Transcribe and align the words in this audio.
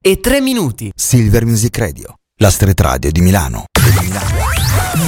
e 0.00 0.20
3 0.20 0.40
minuti. 0.40 0.92
Silver 0.94 1.44
Music 1.44 1.76
Radio, 1.76 2.14
la 2.36 2.50
street 2.50 2.80
radio 2.80 3.10
di 3.10 3.20
Milano. 3.20 3.64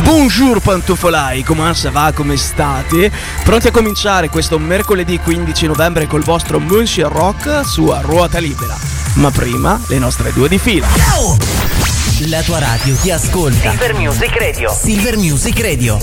Bonjour 0.03 0.61
pantofolai, 0.61 1.45
come 1.45 1.73
ça 1.75 1.93
va, 1.93 2.11
come 2.13 2.37
state? 2.37 3.09
Pronti 3.45 3.69
a 3.69 3.71
cominciare 3.71 4.29
questo 4.29 4.59
mercoledì 4.59 5.19
15 5.19 5.67
novembre 5.67 6.09
col 6.09 6.25
vostro 6.25 6.59
Monsieur 6.59 7.13
Rock 7.13 7.65
su 7.65 7.87
A 7.87 8.01
Ruota 8.01 8.41
Libera. 8.41 8.77
Ma 9.15 9.31
prima, 9.31 9.81
le 9.87 9.99
nostre 10.01 10.33
due 10.33 10.49
di 10.49 10.59
fila. 10.59 10.89
La 12.27 12.43
tua 12.43 12.59
radio 12.59 12.97
ti 12.97 13.13
ascolta. 13.13 13.71
Silver 13.71 13.95
Music 13.95 14.37
Radio. 14.37 14.73
Silver 14.73 15.17
Music 15.17 15.61
Radio. 15.61 15.99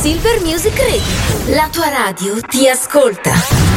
Silver 0.00 0.40
Music 0.42 0.76
Radio. 0.76 1.54
La 1.54 1.68
tua 1.70 1.88
radio 1.88 2.40
ti 2.40 2.68
ascolta. 2.68 3.67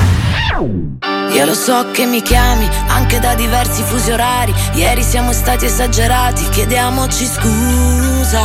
Io 0.59 1.45
lo 1.45 1.53
so 1.53 1.91
che 1.91 2.05
mi 2.05 2.21
chiami 2.21 2.67
anche 2.87 3.19
da 3.19 3.33
diversi 3.35 3.83
fusi 3.83 4.11
orari. 4.11 4.53
Ieri 4.73 5.01
siamo 5.01 5.31
stati 5.31 5.65
esagerati, 5.65 6.49
chiediamoci 6.49 7.25
scusa. 7.25 8.41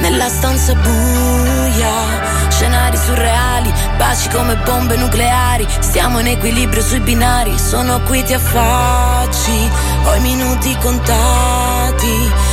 Nella 0.00 0.28
stanza 0.28 0.74
buia, 0.74 2.50
scenari 2.50 2.96
surreali, 2.96 3.72
baci 3.96 4.28
come 4.30 4.56
bombe 4.56 4.96
nucleari. 4.96 5.66
Stiamo 5.80 6.18
in 6.18 6.26
equilibrio 6.26 6.82
sui 6.82 7.00
binari, 7.00 7.56
sono 7.58 8.00
qui 8.02 8.22
ti 8.24 8.34
affacci. 8.34 9.70
Ho 10.04 10.14
i 10.14 10.20
minuti 10.20 10.76
contati. 10.80 12.30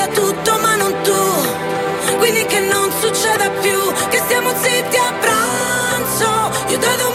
Annoia 0.00 0.06
tutto 0.14 0.58
ma 0.60 0.76
non 0.76 0.94
tu. 1.02 2.16
Quindi 2.16 2.44
che 2.46 2.60
non 2.60 2.90
succeda 3.00 3.50
più, 3.60 3.78
che 4.08 4.18
stiamo 4.18 4.50
zitti 4.56 4.96
a 4.96 5.12
pranzo. 5.20 6.50
Io 6.68 6.78
da 6.78 6.94
domani 6.96 7.09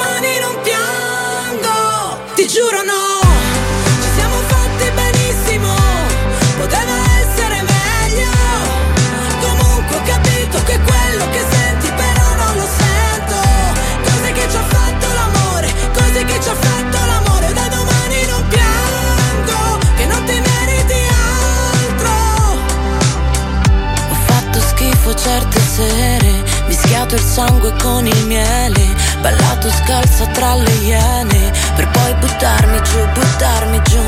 sangue 27.35 27.73
con 27.81 28.07
il 28.07 28.25
miele, 28.27 28.95
ballato 29.19 29.69
scalza 29.69 30.25
tra 30.27 30.55
le 30.55 30.71
iene, 30.75 31.51
per 31.75 31.85
poi 31.89 32.13
buttarmi 32.13 32.81
giù, 32.81 33.05
buttarmi 33.13 33.81
giù. 33.83 33.99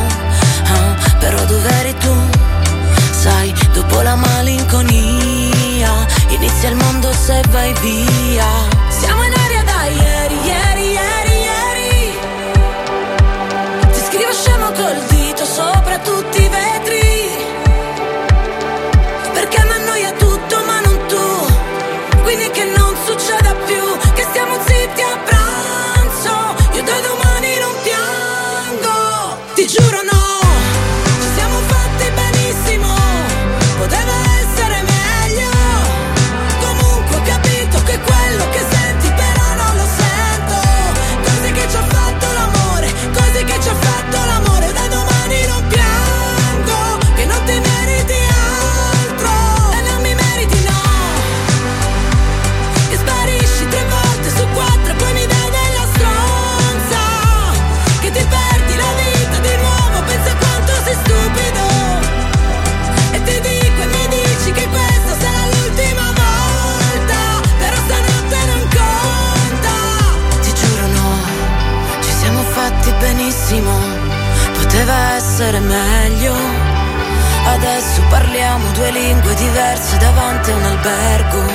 Ah, 0.64 0.96
però 1.20 1.44
dove 1.44 1.70
eri 1.80 1.94
tu? 1.98 2.16
Sai, 3.12 3.54
dopo 3.74 4.00
la 4.00 4.16
malinconia, 4.16 5.92
inizia 6.30 6.70
il 6.70 6.76
mondo 6.76 7.12
se 7.12 7.42
vai 7.50 7.74
via. 7.82 8.48
Siamo 8.88 9.24
in 9.26 9.37
parliamo 78.10 78.72
due 78.72 78.92
lingue 78.92 79.34
diverse 79.36 79.98
davanti 79.98 80.52
a 80.52 80.56
un 80.56 80.64
albergo. 80.64 81.46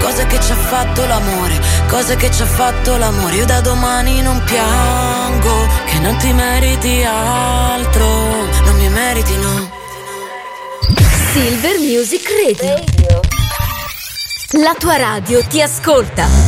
Cose 0.00 0.26
che 0.26 0.40
ci 0.40 0.52
ha 0.52 0.56
fatto 0.56 1.06
l'amore, 1.06 1.60
cose 1.88 2.16
che 2.16 2.30
ci 2.30 2.42
ha 2.42 2.46
fatto 2.46 2.96
l'amore. 2.96 3.36
Io 3.36 3.44
da 3.44 3.60
domani 3.60 4.22
non 4.22 4.42
piango, 4.44 5.66
che 5.86 5.98
non 5.98 6.16
ti 6.16 6.32
meriti 6.32 7.02
altro, 7.02 8.06
non 8.64 8.76
mi 8.76 8.88
meriti 8.88 9.36
no. 9.36 9.70
Silver 11.32 11.78
Music 11.78 12.28
Radio. 12.46 13.20
La 14.62 14.74
tua 14.78 14.96
radio 14.96 15.42
ti 15.46 15.60
ascolta. 15.60 16.47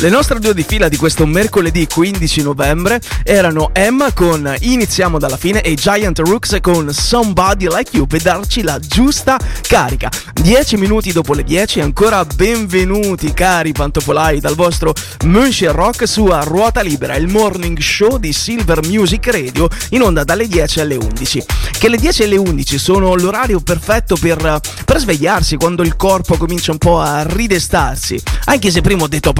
Le 0.00 0.08
nostre 0.08 0.38
due 0.38 0.54
di 0.54 0.64
fila 0.66 0.88
di 0.88 0.96
questo 0.96 1.26
mercoledì 1.26 1.86
15 1.86 2.40
novembre 2.40 3.02
erano 3.22 3.68
Emma 3.74 4.10
con 4.14 4.50
Iniziamo 4.60 5.18
dalla 5.18 5.36
fine 5.36 5.60
e 5.60 5.74
Giant 5.74 6.20
Rooks 6.20 6.56
con 6.62 6.90
Somebody 6.90 7.68
Like 7.68 7.94
You 7.94 8.06
per 8.06 8.22
darci 8.22 8.62
la 8.62 8.78
giusta 8.78 9.38
carica. 9.60 10.08
10 10.40 10.78
minuti 10.78 11.12
dopo 11.12 11.34
le 11.34 11.44
10 11.44 11.80
ancora 11.80 12.24
benvenuti 12.24 13.34
cari 13.34 13.72
pantofolai 13.72 14.40
dal 14.40 14.54
vostro 14.54 14.94
München 15.26 15.72
Rock 15.72 16.08
su 16.08 16.24
A 16.24 16.44
Ruota 16.44 16.80
Libera, 16.80 17.14
il 17.16 17.28
morning 17.28 17.78
show 17.78 18.16
di 18.16 18.32
Silver 18.32 18.86
Music 18.86 19.26
Radio 19.26 19.68
in 19.90 20.00
onda 20.00 20.24
dalle 20.24 20.48
10 20.48 20.80
alle 20.80 20.96
11. 20.96 21.44
Che 21.78 21.88
le 21.90 21.98
10 21.98 22.22
alle 22.22 22.38
11 22.38 22.78
sono 22.78 23.14
l'orario 23.16 23.60
perfetto 23.60 24.16
per, 24.16 24.60
per 24.86 24.98
svegliarsi 24.98 25.56
quando 25.56 25.82
il 25.82 25.96
corpo 25.96 26.38
comincia 26.38 26.72
un 26.72 26.78
po' 26.78 27.00
a 27.00 27.22
ridestarsi. 27.22 28.18
Anche 28.46 28.70
se 28.70 28.80
prima 28.80 29.02
ho 29.02 29.08
detto 29.08 29.34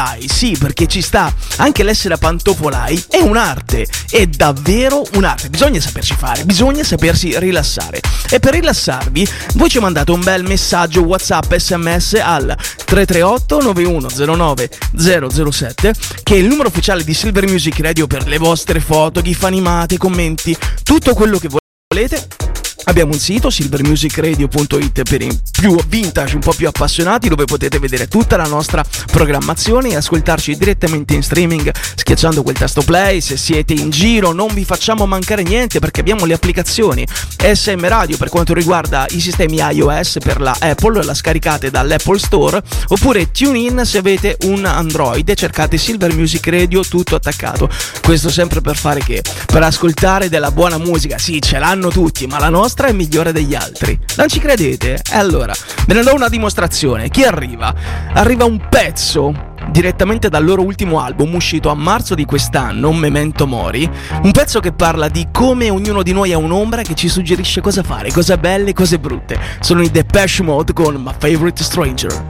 pantofolai 0.00 0.28
sì, 0.28 0.56
perché 0.58 0.86
ci 0.86 1.02
sta. 1.02 1.32
Anche 1.56 1.82
l'essere 1.82 2.16
pantoffolai 2.16 3.04
è 3.08 3.18
un'arte, 3.18 3.86
è 4.10 4.26
davvero 4.26 5.04
un'arte. 5.14 5.50
Bisogna 5.50 5.80
saperci 5.80 6.14
fare, 6.16 6.44
bisogna 6.44 6.82
sapersi 6.82 7.38
rilassare. 7.38 8.00
E 8.30 8.40
per 8.40 8.54
rilassarvi, 8.54 9.28
voi 9.54 9.68
ci 9.68 9.78
mandate 9.78 10.10
un 10.10 10.22
bel 10.22 10.44
messaggio 10.44 11.02
WhatsApp 11.02 11.54
SMS 11.54 12.14
al 12.14 12.56
338 12.84 13.60
9109 13.60 14.70
007, 14.96 15.94
che 16.22 16.34
è 16.34 16.38
il 16.38 16.46
numero 16.46 16.68
ufficiale 16.68 17.04
di 17.04 17.14
Silver 17.14 17.46
Music 17.46 17.78
Radio 17.80 18.06
per 18.06 18.26
le 18.26 18.38
vostre 18.38 18.80
foto, 18.80 19.20
gif 19.20 19.42
animate, 19.44 19.98
commenti, 19.98 20.56
tutto 20.82 21.14
quello 21.14 21.38
che 21.38 21.48
volete 21.88 22.49
Abbiamo 22.84 23.12
un 23.12 23.18
sito 23.18 23.50
silvermusicradio.it 23.50 25.02
per 25.02 25.22
i 25.22 25.38
più 25.52 25.76
vintage, 25.86 26.34
un 26.34 26.40
po' 26.40 26.52
più 26.52 26.66
appassionati, 26.66 27.28
dove 27.28 27.44
potete 27.44 27.78
vedere 27.78 28.08
tutta 28.08 28.36
la 28.36 28.46
nostra 28.46 28.84
programmazione 29.12 29.90
e 29.90 29.96
ascoltarci 29.96 30.56
direttamente 30.56 31.14
in 31.14 31.22
streaming 31.22 31.70
schiacciando 31.94 32.42
quel 32.42 32.56
tasto 32.56 32.82
play. 32.82 33.20
Se 33.20 33.36
siete 33.36 33.74
in 33.74 33.90
giro 33.90 34.32
non 34.32 34.52
vi 34.54 34.64
facciamo 34.64 35.06
mancare 35.06 35.42
niente 35.42 35.78
perché 35.78 36.00
abbiamo 36.00 36.24
le 36.24 36.34
applicazioni 36.34 37.06
SM 37.36 37.86
Radio 37.86 38.16
per 38.16 38.28
quanto 38.28 38.54
riguarda 38.54 39.06
i 39.10 39.20
sistemi 39.20 39.58
iOS 39.58 40.18
per 40.22 40.40
la 40.40 40.56
Apple, 40.58 41.04
la 41.04 41.14
scaricate 41.14 41.70
dall'Apple 41.70 42.18
Store, 42.18 42.60
oppure 42.88 43.30
TuneIn 43.30 43.82
se 43.84 43.98
avete 43.98 44.36
un 44.44 44.64
Android 44.64 45.28
e 45.28 45.34
cercate 45.34 45.76
Silver 45.78 46.14
Music 46.14 46.46
Radio 46.48 46.82
tutto 46.82 47.14
attaccato. 47.14 47.68
Questo 48.02 48.30
sempre 48.30 48.60
per 48.60 48.76
fare 48.76 49.00
che? 49.00 49.22
Per 49.46 49.62
ascoltare 49.62 50.28
della 50.28 50.50
buona 50.50 50.78
musica. 50.78 51.18
Sì, 51.18 51.40
ce 51.40 51.58
l'hanno 51.58 51.90
tutti, 51.90 52.26
ma 52.26 52.38
la 52.38 52.48
nostra 52.48 52.69
nostra 52.70 52.86
è 52.86 52.92
migliore 52.92 53.32
degli 53.32 53.56
altri. 53.56 53.98
Non 54.16 54.28
ci 54.28 54.38
credete? 54.38 55.02
E 55.10 55.16
allora, 55.16 55.52
ve 55.88 55.94
ne 55.94 56.02
do 56.02 56.14
una 56.14 56.28
dimostrazione. 56.28 57.08
Chi 57.08 57.24
arriva? 57.24 57.74
Arriva 58.12 58.44
un 58.44 58.68
pezzo 58.68 59.48
direttamente 59.72 60.28
dal 60.28 60.44
loro 60.44 60.62
ultimo 60.62 61.00
album 61.00 61.34
uscito 61.34 61.68
a 61.68 61.74
marzo 61.74 62.14
di 62.14 62.24
quest'anno, 62.24 62.92
Memento 62.92 63.48
Mori, 63.48 63.90
un 64.22 64.30
pezzo 64.30 64.60
che 64.60 64.70
parla 64.70 65.08
di 65.08 65.26
come 65.32 65.68
ognuno 65.68 66.04
di 66.04 66.12
noi 66.12 66.32
ha 66.32 66.38
un'ombra 66.38 66.82
che 66.82 66.94
ci 66.94 67.08
suggerisce 67.08 67.60
cosa 67.60 67.82
fare, 67.82 68.12
cose 68.12 68.38
belle 68.38 68.70
e 68.70 68.72
cose 68.72 69.00
brutte. 69.00 69.36
Sono 69.58 69.82
i 69.82 69.90
Depeche 69.90 70.44
Mode 70.44 70.72
con 70.72 70.94
My 70.94 71.12
Favorite 71.18 71.64
stranger 71.64 72.24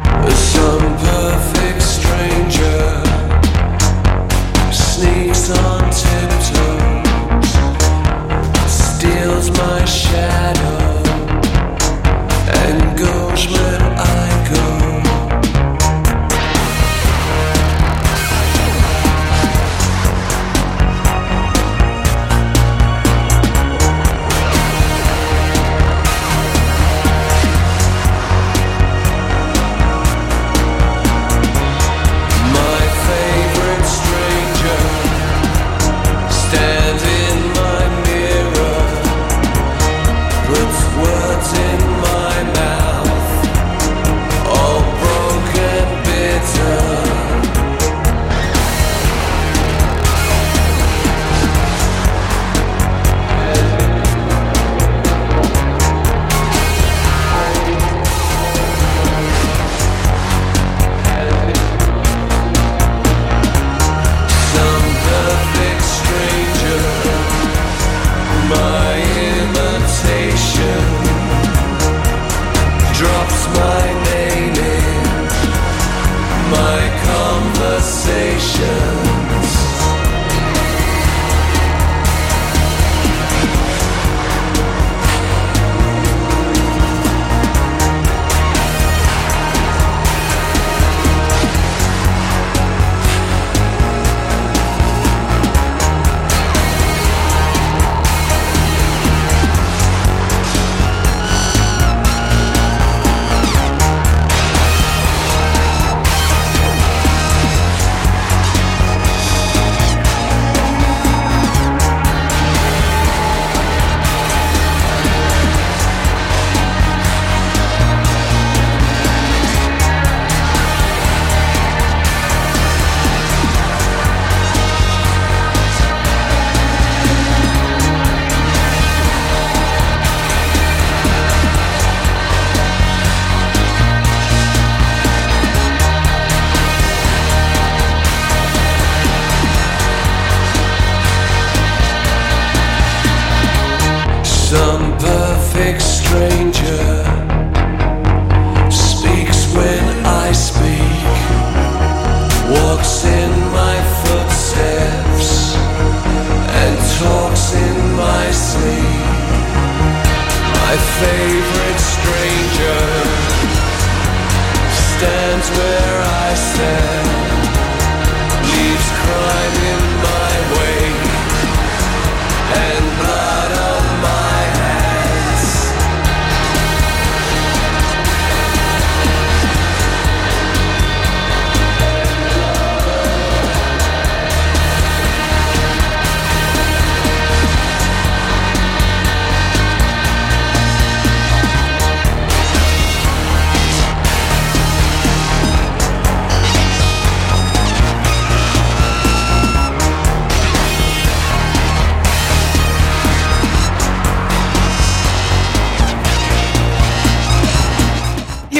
sneaks 4.71 5.51
on 5.51 5.91
tiptoe, 5.91 6.70
steals 9.21 9.51
my 9.51 9.85
shadow, 9.85 11.03
and 12.65 12.99
goes 12.99 13.47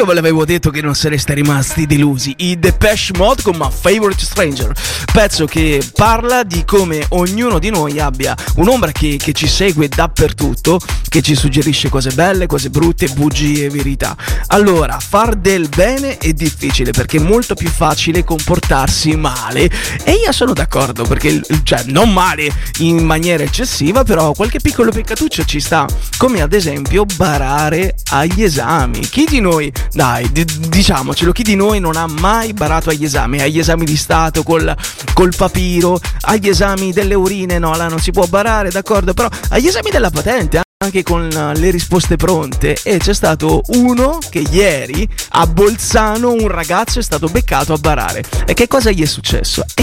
io 0.01 0.07
ve 0.07 0.15
l'avevo 0.15 0.47
detto 0.47 0.71
che 0.71 0.81
non 0.81 0.95
sareste 0.95 1.35
rimasti 1.35 1.85
delusi. 1.85 2.35
I 2.39 2.59
Depeche 2.59 3.13
Mode 3.19 3.43
con 3.43 3.55
My 3.59 3.69
Favorite 3.71 4.25
Stranger, 4.25 4.73
pezzo 5.13 5.45
che 5.45 5.87
parla 5.95 6.43
di 6.43 6.65
come 6.65 7.05
ognuno 7.11 7.59
di 7.59 7.69
noi 7.69 8.01
abbia 8.01 8.35
un'ombra 8.55 8.93
che, 8.93 9.19
che 9.19 9.35
ci 9.35 9.47
segue 9.47 9.89
dappertutto, 9.89 10.81
che 11.07 11.21
ci 11.21 11.35
suggerisce 11.35 11.91
cose 11.91 12.13
belle, 12.13 12.47
cose 12.47 12.71
brutte, 12.71 13.09
bugie 13.09 13.67
e 13.67 13.69
verità. 13.69 14.17
Allora, 14.47 14.99
far 14.99 15.37
del 15.37 15.69
bene 15.69 16.17
è 16.17 16.33
difficile 16.33 16.93
perché 16.93 17.19
è 17.19 17.21
molto 17.21 17.55
più 17.55 17.69
facile 17.69 18.25
comportarsi 18.25 19.15
male. 19.17 19.71
E 20.05 20.13
io 20.13 20.33
sono 20.33 20.55
d'accordo 20.55 21.05
perché, 21.05 21.43
cioè, 21.63 21.83
non 21.89 22.11
male 22.11 22.51
in 22.79 23.05
maniera 23.05 23.43
eccessiva, 23.43 24.03
però 24.03 24.33
qualche 24.33 24.61
piccolo 24.61 24.93
peccatuccio 24.93 25.45
ci 25.45 25.61
sta. 25.61 25.87
Come 26.17 26.41
ad 26.41 26.55
esempio 26.55 27.05
barare 27.05 27.97
agli 28.13 28.43
esami. 28.43 29.01
Chi 29.01 29.27
di 29.27 29.41
noi, 29.41 29.71
dai, 29.93 30.31
d- 30.31 30.69
diciamocelo, 30.69 31.33
chi 31.33 31.43
di 31.43 31.57
noi 31.57 31.81
non 31.81 31.97
ha 31.97 32.07
mai 32.07 32.53
barato 32.53 32.91
agli 32.91 33.05
esami? 33.05 33.41
Agli 33.41 33.59
esami 33.59 33.85
di 33.85 33.97
Stato 33.97 34.43
col, 34.43 34.75
col 35.13 35.33
papiro, 35.37 36.01
agli 36.23 36.49
esami 36.49 36.93
delle 36.93 37.15
urine, 37.15 37.59
no, 37.59 37.75
là 37.77 37.89
non 37.89 37.99
si 37.99 38.11
può 38.11 38.27
barare, 38.27 38.71
d'accordo, 38.71 39.15
però 39.15 39.29
agli 39.51 39.67
esami 39.67 39.91
della 39.91 40.11
patente 40.11 40.61
anche 40.83 41.03
con 41.03 41.29
eh, 41.31 41.59
le 41.59 41.71
risposte 41.71 42.17
pronte. 42.17 42.75
E 42.83 42.97
c'è 42.97 43.13
stato 43.13 43.61
uno 43.75 44.19
che 44.31 44.43
ieri 44.51 45.07
a 45.33 45.47
Bolzano 45.47 46.33
un 46.33 46.49
ragazzo 46.49 47.01
è 47.01 47.03
stato 47.03 47.29
beccato 47.29 47.75
a 47.75 47.77
barare. 47.77 48.25
E 48.47 48.55
che 48.55 48.67
cosa 48.67 48.91
gli 48.91 49.03
è 49.03 49.07
successo? 49.07 49.65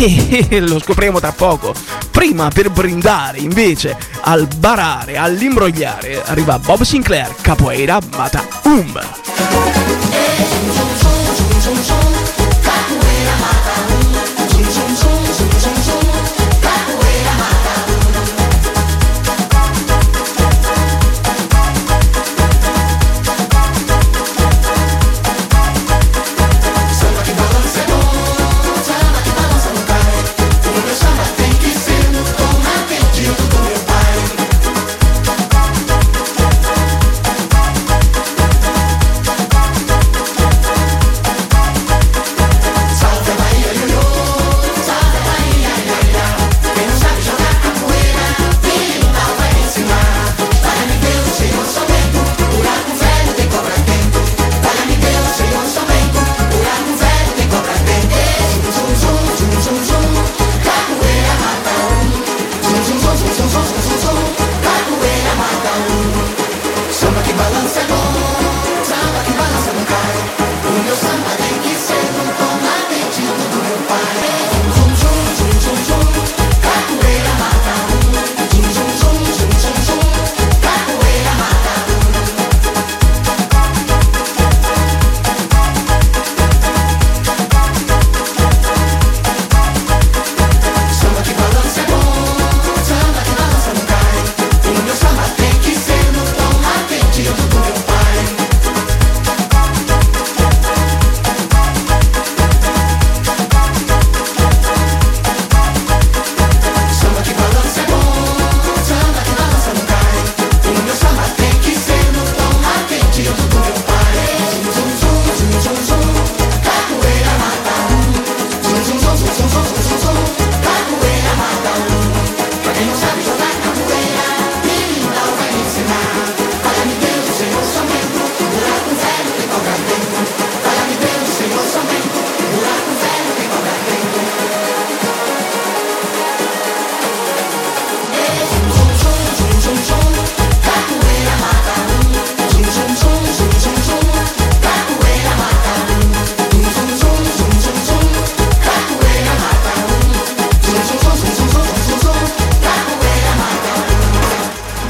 E 0.50 0.60
lo 0.60 0.80
scopriremo 0.80 1.20
tra 1.20 1.32
poco. 1.32 1.74
Prima 2.10 2.50
per 2.50 2.72
brindare 2.72 3.38
invece 3.38 3.96
al 4.22 4.48
barare 4.58 5.18
all'imbrogliare 5.18 6.24
arriva 6.24 6.58
Bob 6.58 6.82
Sinclair 6.82 7.36
Capoeira 7.42 8.00
Mata 8.16 8.48
Um 8.64 10.07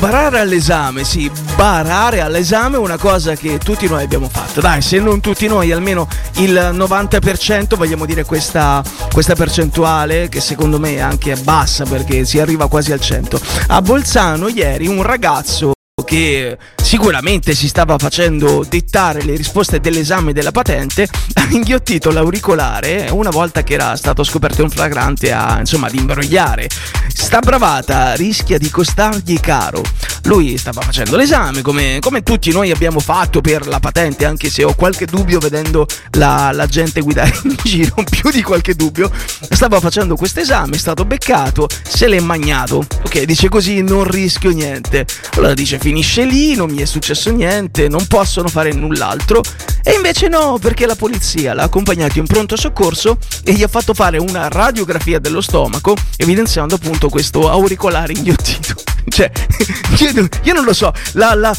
Barare 0.09 0.39
all'esame, 0.39 1.03
sì, 1.03 1.29
barare 1.57 2.21
all'esame 2.21 2.77
è 2.77 2.79
una 2.79 2.97
cosa 2.97 3.35
che 3.35 3.57
tutti 3.57 3.89
noi 3.89 4.03
abbiamo 4.03 4.29
fatto. 4.29 4.61
Dai, 4.61 4.81
se 4.81 4.99
non 4.99 5.19
tutti 5.19 5.47
noi, 5.47 5.73
almeno 5.73 6.07
il 6.35 6.53
90%, 6.53 7.75
vogliamo 7.75 8.05
dire 8.05 8.23
questa, 8.23 8.81
questa 9.11 9.35
percentuale, 9.35 10.29
che 10.29 10.39
secondo 10.39 10.79
me 10.79 10.95
è 10.95 10.99
anche 10.99 11.35
bassa 11.35 11.83
perché 11.83 12.23
si 12.23 12.39
arriva 12.39 12.69
quasi 12.69 12.93
al 12.93 12.99
100%. 12.99 13.65
A 13.67 13.81
Bolzano 13.81 14.47
ieri 14.47 14.87
un 14.87 15.03
ragazzo 15.03 15.73
che 16.03 16.55
sicuramente 16.79 17.55
si 17.55 17.67
stava 17.67 17.97
facendo 17.97 18.63
dettare 18.69 19.23
le 19.23 19.35
risposte 19.35 19.79
dell'esame 19.79 20.31
della 20.31 20.51
patente, 20.51 21.07
ha 21.33 21.47
inghiottito 21.49 22.11
l'auricolare 22.11 23.07
una 23.11 23.31
volta 23.31 23.63
che 23.63 23.73
era 23.73 23.95
stato 23.95 24.23
scoperto 24.23 24.61
un 24.61 24.69
flagrante 24.69 25.31
a, 25.31 25.57
insomma, 25.59 25.87
ad 25.87 25.95
imbrogliare. 25.95 26.69
Sta 27.07 27.39
bravata 27.39 28.13
rischia 28.13 28.59
di 28.59 28.69
costargli 28.69 29.39
caro. 29.39 29.81
Lui 30.25 30.57
stava 30.57 30.81
facendo 30.81 31.15
l'esame, 31.15 31.63
come, 31.63 31.97
come 31.99 32.21
tutti 32.21 32.51
noi 32.51 32.69
abbiamo 32.69 32.99
fatto 32.99 33.41
per 33.41 33.65
la 33.65 33.79
patente, 33.79 34.25
anche 34.25 34.51
se 34.51 34.63
ho 34.63 34.75
qualche 34.75 35.05
dubbio 35.05 35.39
vedendo 35.39 35.87
la, 36.11 36.51
la 36.53 36.67
gente 36.67 37.01
guidare 37.01 37.33
in 37.43 37.55
giro, 37.63 38.03
più 38.07 38.29
di 38.29 38.43
qualche 38.43 38.75
dubbio. 38.75 39.09
Stava 39.49 39.79
facendo 39.79 40.15
questo 40.15 40.41
esame, 40.41 40.75
è 40.75 40.79
stato 40.79 41.05
beccato, 41.05 41.67
se 41.81 42.07
l'è 42.07 42.19
magnato. 42.19 42.85
Ok, 43.03 43.23
dice 43.23 43.49
così 43.49 43.81
non 43.81 44.03
rischio 44.03 44.51
niente. 44.51 45.05
Allora 45.35 45.55
dice 45.55 45.79
finisce 45.87 46.25
lì, 46.25 46.53
non 46.53 46.69
mi 46.69 46.81
è 46.81 46.85
successo 46.85 47.31
niente, 47.31 47.87
non 47.87 48.07
possono 48.07 48.49
fare 48.49 48.73
null'altro. 48.73 49.41
E 49.81 49.93
invece 49.93 50.27
no, 50.27 50.57
perché 50.59 50.85
la 50.85 50.95
polizia 50.95 51.53
l'ha 51.53 51.63
accompagnato 51.63 52.19
in 52.19 52.25
pronto 52.25 52.57
soccorso 52.57 53.17
e 53.45 53.53
gli 53.53 53.63
ha 53.63 53.69
fatto 53.69 53.93
fare 53.93 54.17
una 54.17 54.49
radiografia 54.49 55.17
dello 55.17 55.39
stomaco, 55.39 55.95
evidenziando 56.17 56.75
appunto 56.75 57.07
questo 57.07 57.49
auricolare 57.49 58.11
inghiottito. 58.11 58.75
Cioè, 59.07 59.31
io, 60.43 60.53
non 60.53 60.65
lo 60.65 60.73
so, 60.73 60.91
la, 61.13 61.33
la, 61.33 61.55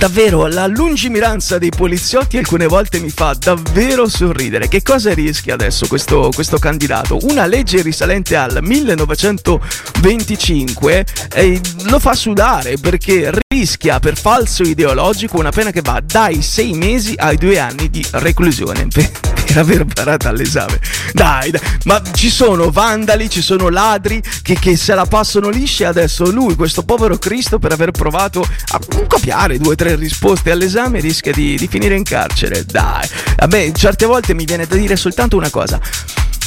Davvero, 0.00 0.46
la 0.46 0.66
lungimiranza 0.66 1.58
dei 1.58 1.68
poliziotti 1.68 2.38
alcune 2.38 2.66
volte 2.66 3.00
mi 3.00 3.10
fa 3.10 3.36
davvero 3.38 4.08
sorridere. 4.08 4.66
Che 4.66 4.82
cosa 4.82 5.12
rischia 5.12 5.52
adesso 5.52 5.86
questo, 5.88 6.30
questo 6.34 6.58
candidato? 6.58 7.18
Una 7.22 7.44
legge 7.44 7.82
risalente 7.82 8.34
al 8.34 8.60
1925 8.62 11.06
eh, 11.34 11.60
lo 11.82 11.98
fa 11.98 12.14
sudare 12.14 12.78
perché 12.78 13.30
rischia 13.48 13.98
per 13.98 14.16
falso 14.16 14.62
ideologico 14.62 15.38
una 15.38 15.50
pena 15.50 15.70
che 15.70 15.82
va 15.82 16.00
dai 16.02 16.40
sei 16.40 16.72
mesi 16.72 17.12
ai 17.16 17.36
due 17.36 17.58
anni 17.58 17.90
di 17.90 18.02
reclusione 18.12 18.86
per, 18.86 19.10
per 19.44 19.58
aver 19.58 19.84
parato 19.84 20.28
all'esame. 20.28 20.78
Dai, 21.12 21.50
dai, 21.50 21.60
ma 21.84 22.00
ci 22.12 22.30
sono 22.30 22.70
vandali, 22.70 23.28
ci 23.28 23.42
sono 23.42 23.68
ladri 23.68 24.22
che, 24.42 24.54
che 24.54 24.76
se 24.76 24.94
la 24.94 25.04
passano 25.04 25.48
lisci 25.48 25.82
adesso 25.84 26.30
lui, 26.30 26.54
questo 26.54 26.84
povero 26.84 27.18
Cristo, 27.18 27.58
per 27.58 27.72
aver 27.72 27.90
provato 27.90 28.40
a 28.40 28.80
copiare 29.06 29.49
due 29.58 29.72
o 29.72 29.76
tre 29.76 29.94
risposte 29.96 30.50
all'esame 30.50 31.00
rischia 31.00 31.32
di, 31.32 31.56
di 31.56 31.66
finire 31.68 31.94
in 31.96 32.02
carcere. 32.04 32.64
Dai, 32.64 33.08
vabbè, 33.36 33.72
certe 33.72 34.06
volte 34.06 34.34
mi 34.34 34.44
viene 34.44 34.66
da 34.66 34.76
dire 34.76 34.96
soltanto 34.96 35.36
una 35.36 35.50
cosa. 35.50 35.80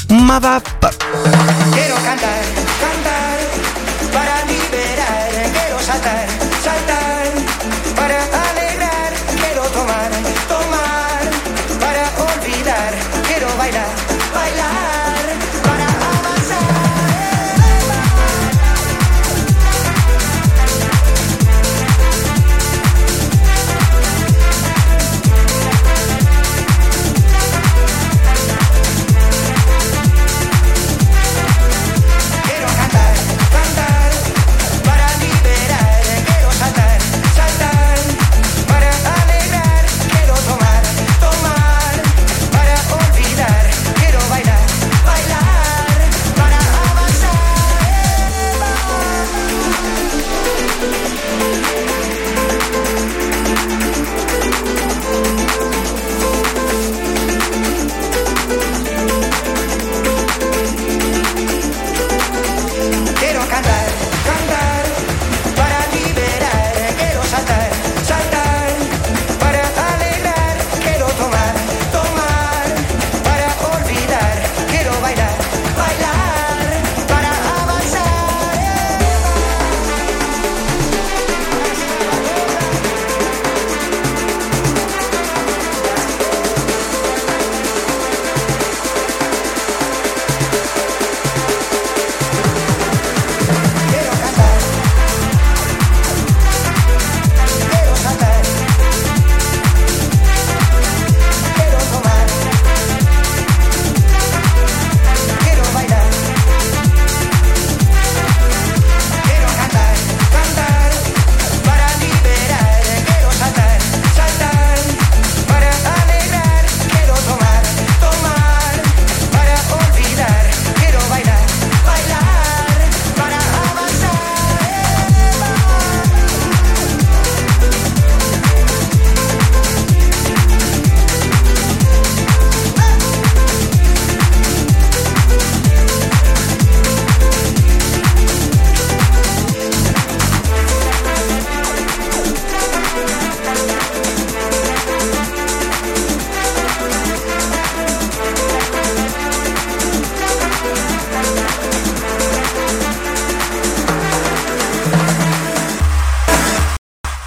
Ma 0.09 0.37
va. 0.39 0.61
pa- 0.79 0.91
Quiero 1.71 1.95
cantar, 1.95 2.43
cantar 2.79 3.39
para 4.11 4.43
liberar. 4.45 5.51
Quiero 5.51 5.79
saltar, 5.79 6.27
saltar 6.61 7.02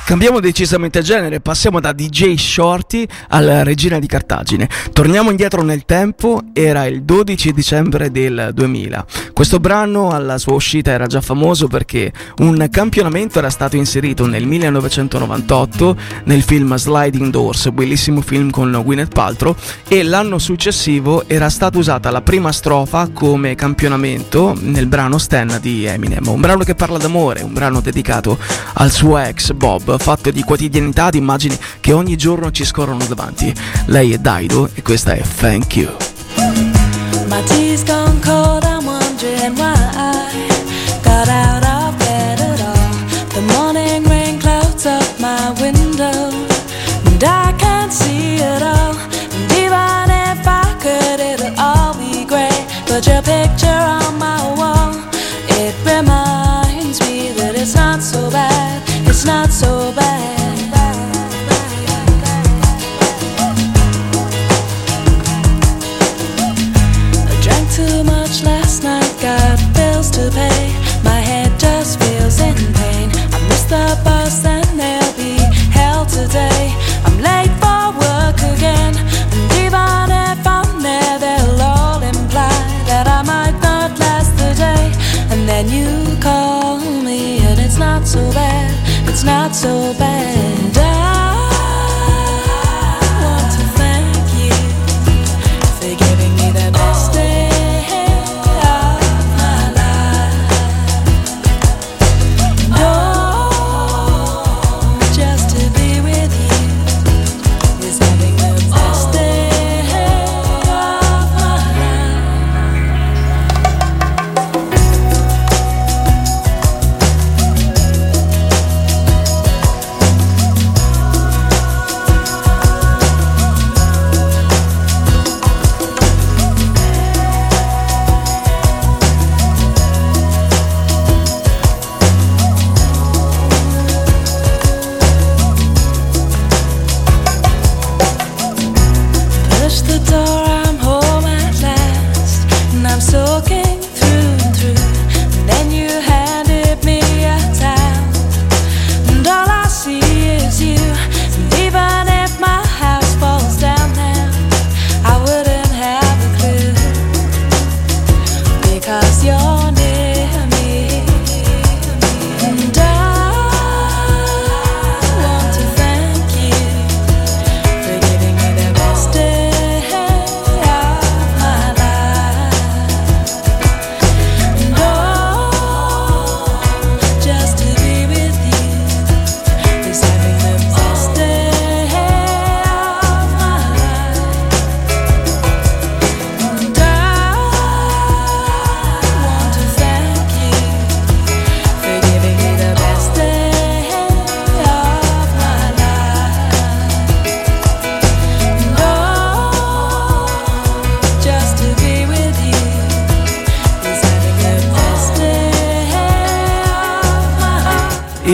Cambiamo 0.07 0.39
decisamente 0.39 1.03
genere, 1.03 1.41
passiamo 1.41 1.81
da 1.81 1.93
DJ 1.93 2.37
Shorty 2.37 3.05
alla 3.31 3.65
regina 3.65 3.99
di 3.99 4.07
Cartagine. 4.07 4.69
Torniamo 4.93 5.31
indietro 5.31 5.65
nel 5.65 5.85
tempo, 5.85 6.43
era 6.53 6.87
il 6.87 7.03
12 7.03 7.51
dicembre 7.51 8.13
del 8.13 8.51
2000. 8.55 9.05
Questo 9.37 9.61
brano 9.61 10.13
alla 10.13 10.39
sua 10.39 10.55
uscita 10.55 10.93
era 10.93 11.05
già 11.05 11.21
famoso 11.21 11.69
perché 11.69 12.11
un 12.39 12.67
campionamento 12.71 13.39
era 13.39 13.51
stato 13.51 13.77
inserito 13.77 14.27
nel 14.27 14.47
1998 14.47 15.97
nel 16.25 16.41
film 16.41 16.75
Sliding 16.75 17.31
Doors, 17.31 17.69
bellissimo 17.69 18.23
film 18.23 18.49
con 18.49 18.81
Gwyneth 18.83 19.13
Paltrow, 19.13 19.55
e 19.89 20.03
l'anno 20.05 20.39
successivo 20.39 21.29
era 21.29 21.51
stata 21.51 21.77
usata 21.77 22.11
la 22.11 22.23
prima 22.23 22.51
strofa 22.51 23.11
come 23.13 23.55
campionamento 23.55 24.57
nel 24.59 24.87
brano 24.87 25.19
Stan 25.19 25.59
di 25.61 25.85
Eminem, 25.85 26.27
un 26.29 26.41
brano 26.41 26.65
che 26.65 26.75
parla 26.75 26.97
d'amore, 26.97 27.43
un 27.43 27.53
brano 27.53 27.83
dedicato 27.83 28.39
al 28.73 28.91
suo 28.91 29.19
ex 29.19 29.53
Bob, 29.53 29.99
fatto 29.99 30.31
di 30.31 30.43
quotidianità, 30.45 31.11
di 31.11 31.19
immagini 31.19 31.59
che 31.81 31.93
ogni 31.93 32.17
giorno 32.17 32.51
ci 32.51 32.65
scorrono 32.65 33.05
davanti. 33.07 33.53
Lei 33.89 34.15
è 34.15 34.17
Daido 34.17 34.71
e 34.73 34.81
questa 34.81 35.13
è 35.13 35.21
Thank 35.21 35.77
You. 35.77 35.95
My 37.29 37.43
tea's 37.45 37.85
gone 37.85 38.19
cold, 38.21 38.76
and 47.17 47.25
I 47.25 47.53
can't 47.57 47.93
see 47.93 48.37
it 48.37 48.63
all. 48.63 48.95
And 49.37 49.53
even 49.63 50.05
if 50.29 50.41
I 50.47 50.67
could, 50.83 51.19
it'll 51.21 51.59
all 51.59 51.95
be. 51.95 52.27
But 52.89 53.07
your 53.07 53.23
picture 53.23 53.83
on 53.97 54.19
my 54.19 54.41
wall, 54.59 54.93
it 55.61 55.75
reminds 55.85 57.01
me 57.01 57.33
that 57.39 57.55
it's 57.55 57.75
not 57.75 58.03
so 58.03 58.31
bad. 58.31 58.83
It's 59.09 59.25
not 59.25 59.51
so 59.51 59.76
so 88.07 88.21
bad. 88.31 89.09
It's 89.09 89.25
not 89.25 89.55
so 89.55 89.93
bad. 89.99 90.76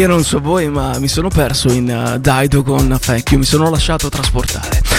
Io 0.02 0.08
non 0.08 0.24
so 0.24 0.40
voi, 0.40 0.68
ma 0.68 0.98
mi 0.98 1.06
sono 1.06 1.28
perso 1.28 1.70
in 1.70 1.88
uh, 1.88 2.18
Daido 2.18 2.64
con 2.64 2.98
Fecchio, 3.00 3.38
mi 3.38 3.44
sono 3.44 3.70
lasciato 3.70 4.08
trasportare. 4.08 4.91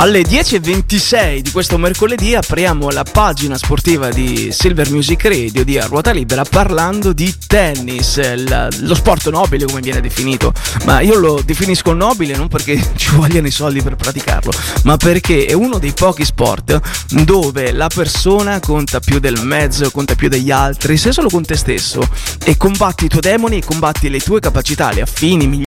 Alle 0.00 0.20
10.26 0.20 1.40
di 1.40 1.50
questo 1.50 1.76
mercoledì 1.76 2.36
apriamo 2.36 2.88
la 2.90 3.02
pagina 3.02 3.58
sportiva 3.58 4.10
di 4.10 4.50
Silver 4.52 4.88
Music 4.92 5.24
Radio 5.24 5.64
di 5.64 5.76
A 5.76 5.86
Ruota 5.86 6.12
Libera 6.12 6.44
parlando 6.44 7.12
di 7.12 7.34
tennis, 7.48 8.14
il- 8.18 8.68
lo 8.82 8.94
sport 8.94 9.28
nobile 9.28 9.64
come 9.64 9.80
viene 9.80 10.00
definito, 10.00 10.52
ma 10.84 11.00
io 11.00 11.16
lo 11.18 11.42
definisco 11.44 11.94
nobile 11.94 12.36
non 12.36 12.46
perché 12.46 12.80
ci 12.94 13.10
vogliano 13.16 13.48
i 13.48 13.50
soldi 13.50 13.82
per 13.82 13.96
praticarlo, 13.96 14.52
ma 14.84 14.96
perché 14.96 15.46
è 15.46 15.52
uno 15.52 15.78
dei 15.78 15.92
pochi 15.92 16.24
sport 16.24 16.80
dove 17.24 17.72
la 17.72 17.88
persona 17.92 18.60
conta 18.60 19.00
più 19.00 19.18
del 19.18 19.40
mezzo, 19.42 19.90
conta 19.90 20.14
più 20.14 20.28
degli 20.28 20.52
altri, 20.52 20.96
sei 20.96 21.12
solo 21.12 21.28
con 21.28 21.44
te 21.44 21.56
stesso 21.56 22.08
e 22.44 22.56
combatti 22.56 23.06
i 23.06 23.08
tuoi 23.08 23.22
demoni 23.22 23.58
e 23.58 23.64
combatti 23.64 24.08
le 24.08 24.20
tue 24.20 24.38
capacità, 24.38 24.92
le 24.92 25.00
affini, 25.00 25.46
migliori. 25.46 25.66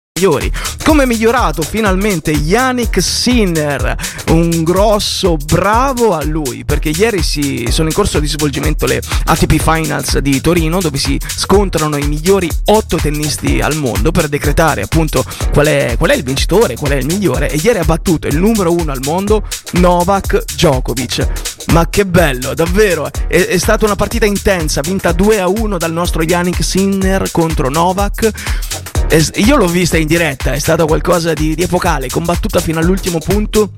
Come 0.85 1.04
è 1.04 1.06
migliorato 1.06 1.62
finalmente 1.62 2.30
Yannick 2.30 3.00
Sinner, 3.00 3.96
un 4.30 4.62
grosso 4.62 5.37
bravo 5.37 6.12
a 6.12 6.22
lui, 6.24 6.64
perché 6.64 6.90
ieri 6.90 7.22
si 7.22 7.66
sono 7.70 7.88
in 7.88 7.94
corso 7.94 8.20
di 8.20 8.26
svolgimento 8.26 8.85
le 8.85 9.00
ATP 9.24 9.56
Finals 9.59 10.18
di 10.18 10.40
Torino 10.42 10.80
dove 10.80 10.98
si 10.98 11.18
scontrano 11.26 11.96
i 11.96 12.06
migliori 12.06 12.50
otto 12.66 12.98
tennisti 12.98 13.61
al 13.61 13.76
mondo 13.76 14.11
per 14.11 14.28
decretare 14.28 14.83
appunto 14.83 15.24
qual 15.52 15.66
è, 15.66 15.94
qual 15.96 16.11
è 16.11 16.14
il 16.14 16.22
vincitore, 16.22 16.76
qual 16.76 16.92
è 16.92 16.96
il 16.96 17.06
migliore 17.06 17.48
e 17.50 17.56
ieri 17.56 17.78
ha 17.78 17.85
battuto 17.85 18.26
il 18.26 18.37
numero 18.37 18.72
uno 18.72 18.92
al 18.92 19.00
mondo 19.02 19.46
Novak 19.72 20.44
Djokovic. 20.54 21.28
Ma 21.72 21.88
che 21.88 22.04
bello, 22.04 22.52
davvero, 22.52 23.06
è, 23.06 23.46
è 23.46 23.59
stata 23.59 23.87
una 23.87 23.96
partita 23.96 24.26
intensa, 24.26 24.83
vinta 24.83 25.12
2 25.12 25.40
a 25.40 25.48
1 25.48 25.78
dal 25.78 25.92
nostro 25.92 26.22
Yannick 26.22 26.62
Sinner 26.62 27.30
contro 27.30 27.70
Novak. 27.70 28.89
Io 29.12 29.57
l'ho 29.57 29.66
vista 29.66 29.96
in 29.96 30.07
diretta, 30.07 30.53
è 30.53 30.61
stata 30.61 30.85
qualcosa 30.85 31.33
di, 31.33 31.57
di 31.57 31.62
epocale, 31.62 32.09
combattuta 32.09 32.61
fino 32.61 32.79
all'ultimo 32.79 33.18
punto. 33.18 33.73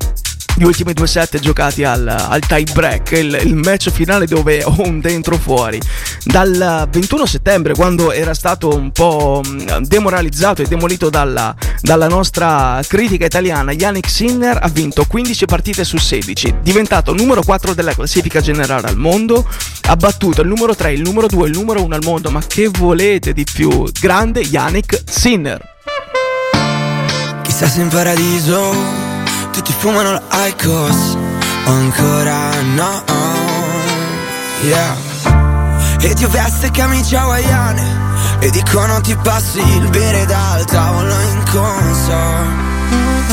Gli 0.55 0.65
ultimi 0.65 0.93
due 0.93 1.07
set 1.07 1.39
giocati 1.39 1.83
al, 1.83 2.07
al 2.07 2.41
tie 2.41 2.65
break, 2.73 3.13
il, 3.13 3.41
il 3.45 3.57
match 3.57 3.91
finale 3.91 4.27
dove 4.27 4.63
ho 4.63 4.75
un 4.85 5.01
dentro 5.01 5.37
fuori. 5.39 5.81
Dal 6.25 6.89
21 6.91 7.27
settembre, 7.27 7.75
quando 7.75 8.13
era 8.13 8.35
stato 8.35 8.75
un 8.75 8.93
po' 8.93 9.41
mh, 9.43 9.87
demoralizzato 9.87 10.63
e 10.63 10.67
demolito 10.67 11.09
dalla, 11.09 11.55
dalla 11.81 12.07
nostra 12.07 12.81
critica 12.87 13.25
italiana, 13.25 13.73
Yannick 13.73 14.09
Sinner 14.09 14.59
ha 14.61 14.69
vinto 14.69 15.05
15 15.07 15.45
partite 15.47 15.85
su 15.85 15.97
16, 15.97 16.57
diventato 16.63 17.15
numero 17.15 17.43
4 17.43 17.73
della 17.73 17.95
classifica 17.95 18.41
generale 18.41 18.89
al 18.89 18.97
mondo, 18.97 19.49
ha 19.87 19.97
battuto 19.97 20.43
il 20.43 20.49
numero 20.49 20.75
3, 20.75 20.93
il 20.93 21.01
numero 21.01 21.27
2, 21.29 21.49
il 21.49 21.57
numero 21.57 21.83
1 21.83 21.95
al 21.95 22.03
mondo, 22.05 22.31
ma 22.31 22.43
che 22.47 22.69
volete 22.69 23.33
di 23.33 23.45
più? 23.51 23.91
Grande 23.99 24.41
Yannick 24.41 25.03
Sinner. 25.07 25.71
Chissà 27.43 27.67
se 27.67 27.81
in 27.81 27.89
paradiso 27.89 29.02
tutti 29.53 29.73
fumano 29.73 30.21
l'Icos 30.31 31.17
o 31.67 31.71
ancora 31.71 32.51
no. 32.75 33.05
Yeah. 34.63 34.97
E 36.01 36.15
ti 36.15 36.25
ho 36.25 36.29
veste 36.29 36.71
camicie 36.71 37.17
hawaiane 37.17 38.39
E 38.41 38.51
dicono 38.51 39.01
ti 39.01 39.17
passi 39.23 39.61
il 39.61 39.89
bere 39.91 40.25
dal 40.25 40.65
tavolo 40.65 41.13
in 41.13 41.43
console 41.51 42.47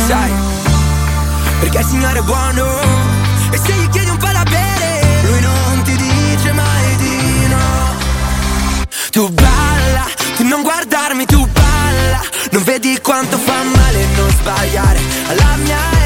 Sai 0.07 0.31
Perché 1.59 1.79
il 1.79 1.85
signore 1.85 2.19
è 2.19 2.21
buono 2.21 2.65
E 3.51 3.57
se 3.57 3.73
gli 3.73 3.89
chiedi 3.89 4.09
un 4.09 4.17
po' 4.17 4.27
da 4.31 4.43
bere 4.43 5.21
Lui 5.23 5.39
non 5.41 5.81
ti 5.83 5.95
dice 5.95 6.51
mai 6.51 6.95
di 6.97 7.47
no. 7.47 7.95
Tu 9.11 9.29
balla, 9.29 10.05
tu 10.35 10.47
non 10.47 10.61
guardarmi, 10.61 11.25
tu 11.25 11.47
balla 11.47 12.21
Non 12.51 12.63
vedi 12.63 12.99
quanto 13.01 13.37
fa 13.37 13.63
male 13.63 14.05
non 14.15 14.29
sbagliare. 14.29 14.99
Alla 15.27 15.55
mia 15.57 15.98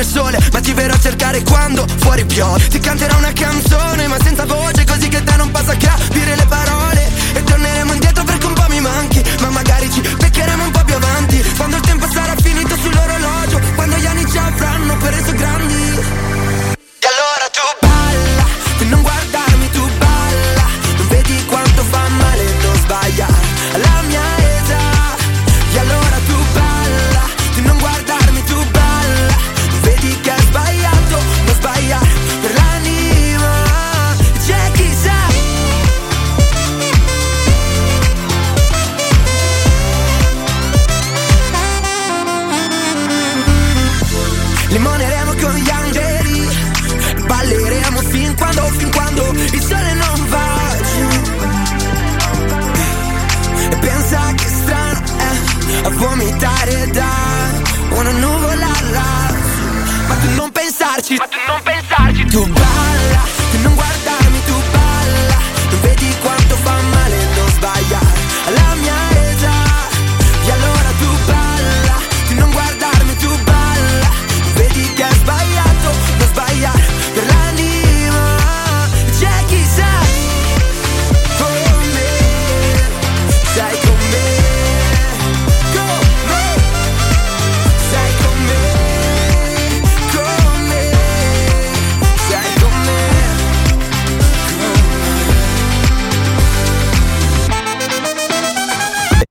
c'è 0.00 0.02
sole 0.02 0.38
Ma 0.52 0.60
ti 0.60 0.72
verrò 0.72 0.94
a 0.94 0.98
cercare 0.98 1.42
quando 1.42 1.84
fuori 1.98 2.24
piove. 2.24 2.66
Ti 2.68 2.78
canterò 2.78 3.16
una 3.18 3.32
canzone 3.32 4.06
ma 4.06 4.16
senza 4.22 4.44
voce 4.46 4.84
Così 4.84 5.08
che 5.08 5.22
te 5.22 5.36
non 5.36 5.50
possa 5.50 5.76
capire 5.76 6.36
le 6.36 6.46
parole. 6.46 7.08
E 7.34 7.44
torneremo 7.44 7.92
indietro 7.92 8.24
perché 8.24 8.46
un 8.46 8.54
po' 8.54 8.66
mi 8.68 8.80
manchi 8.80 9.22
Ma 9.40 9.50
magari 9.50 9.90
ci 9.90 10.00
beccheremo 10.00 10.64
un 10.64 10.70
po' 10.70 10.84
più 10.84 10.94
avanti. 10.94 11.42
Quando 11.56 11.76
il 11.76 11.82
tempo 11.82 12.06
sarà 12.10 12.34
finito 12.40 12.76
sull'orologio 12.76 13.60
Quando 13.74 13.96
gli 13.96 14.06
anni 14.06 14.30
ci 14.30 14.38
avranno 14.38 14.96
per 14.96 15.14
reso 15.14 15.32
grandi 15.32 15.79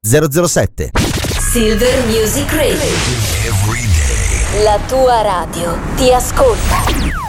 007. 0.09 0.89
Silver 1.51 2.03
Music 2.07 2.51
Radio. 2.53 2.79
La 4.63 4.79
tua 4.87 5.21
radio 5.21 5.77
ti 5.97 6.11
ascolta. 6.11 7.28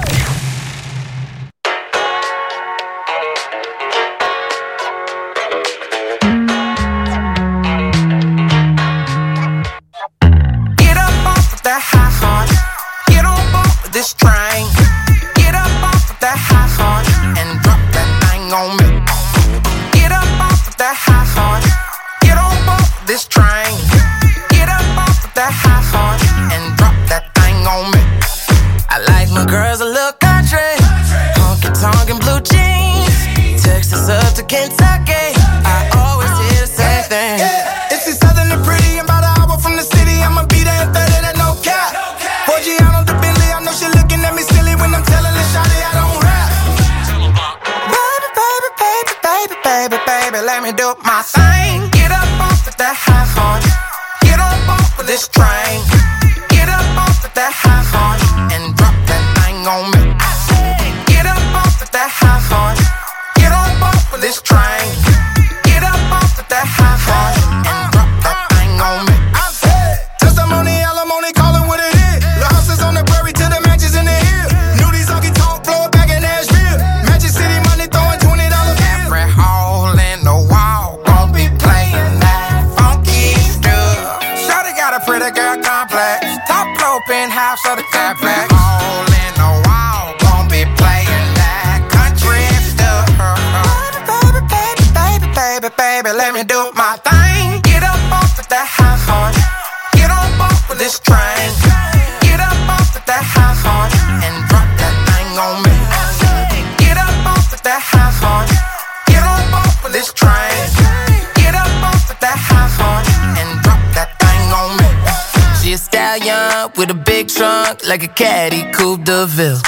Like 117.91 118.05
a 118.05 118.15
caddy 118.15 118.63
coupe 118.71 119.03
de 119.03 119.27
ville. 119.27 119.59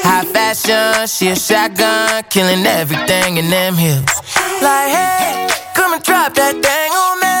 High 0.00 0.24
fashion, 0.24 1.06
she 1.06 1.28
a 1.28 1.36
shotgun, 1.36 2.24
killing 2.30 2.64
everything 2.64 3.36
in 3.36 3.50
them 3.50 3.74
hills. 3.74 4.08
Like 4.64 4.88
hey, 4.96 5.46
come 5.76 5.92
and 5.92 6.02
drop 6.02 6.32
that 6.40 6.56
thing 6.56 6.90
on 7.04 7.16
me, 7.20 7.36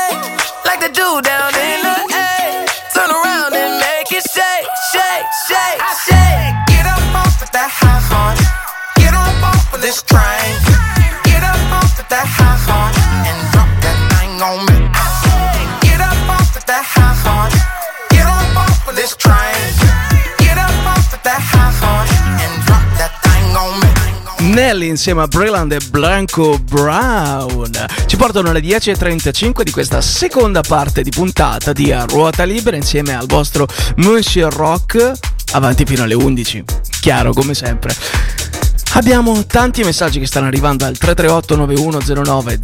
like 0.68 0.84
the 0.84 0.92
dude 0.92 1.24
down 1.24 1.56
in 1.56 1.80
the 1.88 1.96
A. 2.12 2.68
Turn 2.92 3.08
around 3.08 3.56
and 3.56 3.80
make 3.80 4.12
it 4.12 4.28
shake, 4.28 4.68
shake, 4.92 5.24
shake, 5.48 5.80
shake. 6.04 6.52
Get 6.68 6.84
up 6.84 7.00
off 7.16 7.40
of 7.40 7.48
that 7.56 7.72
high 7.72 8.04
horse. 8.04 8.44
Get 9.00 9.16
on 9.16 9.32
off 9.40 9.72
of 9.72 9.80
this 9.80 10.04
train. 10.04 10.52
Get 11.24 11.40
up 11.48 11.80
off 11.80 11.96
of 11.96 12.06
that 12.12 12.28
high 12.28 12.60
horse 12.60 13.00
and 13.24 13.38
drop 13.56 13.72
that 13.80 13.98
thing 14.12 14.36
on 14.44 14.60
me. 14.68 14.84
Get 15.80 16.04
up 16.04 16.20
off 16.28 16.52
of 16.52 16.64
that 16.68 16.84
high 16.84 17.16
horse. 17.24 17.56
Get 18.12 18.28
on 18.28 18.44
off 18.52 18.84
of 18.84 18.96
this 18.96 19.16
train. 19.16 19.45
Nelly 24.56 24.88
insieme 24.88 25.20
a 25.20 25.26
Brilland 25.26 25.70
e 25.72 25.80
Blanco 25.90 26.58
Brown. 26.58 27.70
Ci 28.06 28.16
portano 28.16 28.48
alle 28.48 28.60
10.35 28.60 29.60
di 29.60 29.70
questa 29.70 30.00
seconda 30.00 30.62
parte 30.62 31.02
di 31.02 31.10
puntata 31.10 31.74
di 31.74 31.92
A 31.92 32.06
Ruota 32.06 32.44
Libera 32.44 32.74
insieme 32.74 33.14
al 33.14 33.26
vostro 33.26 33.66
Monsieur 33.96 34.50
Rock. 34.50 35.12
Avanti 35.52 35.84
fino 35.84 36.04
alle 36.04 36.14
11 36.14 36.64
chiaro 37.00 37.34
come 37.34 37.52
sempre. 37.52 37.94
Abbiamo 38.94 39.44
tanti 39.44 39.82
messaggi 39.82 40.18
che 40.18 40.26
stanno 40.26 40.46
arrivando 40.46 40.86
al 40.86 40.96
338 40.96 41.56
9109 41.56 42.60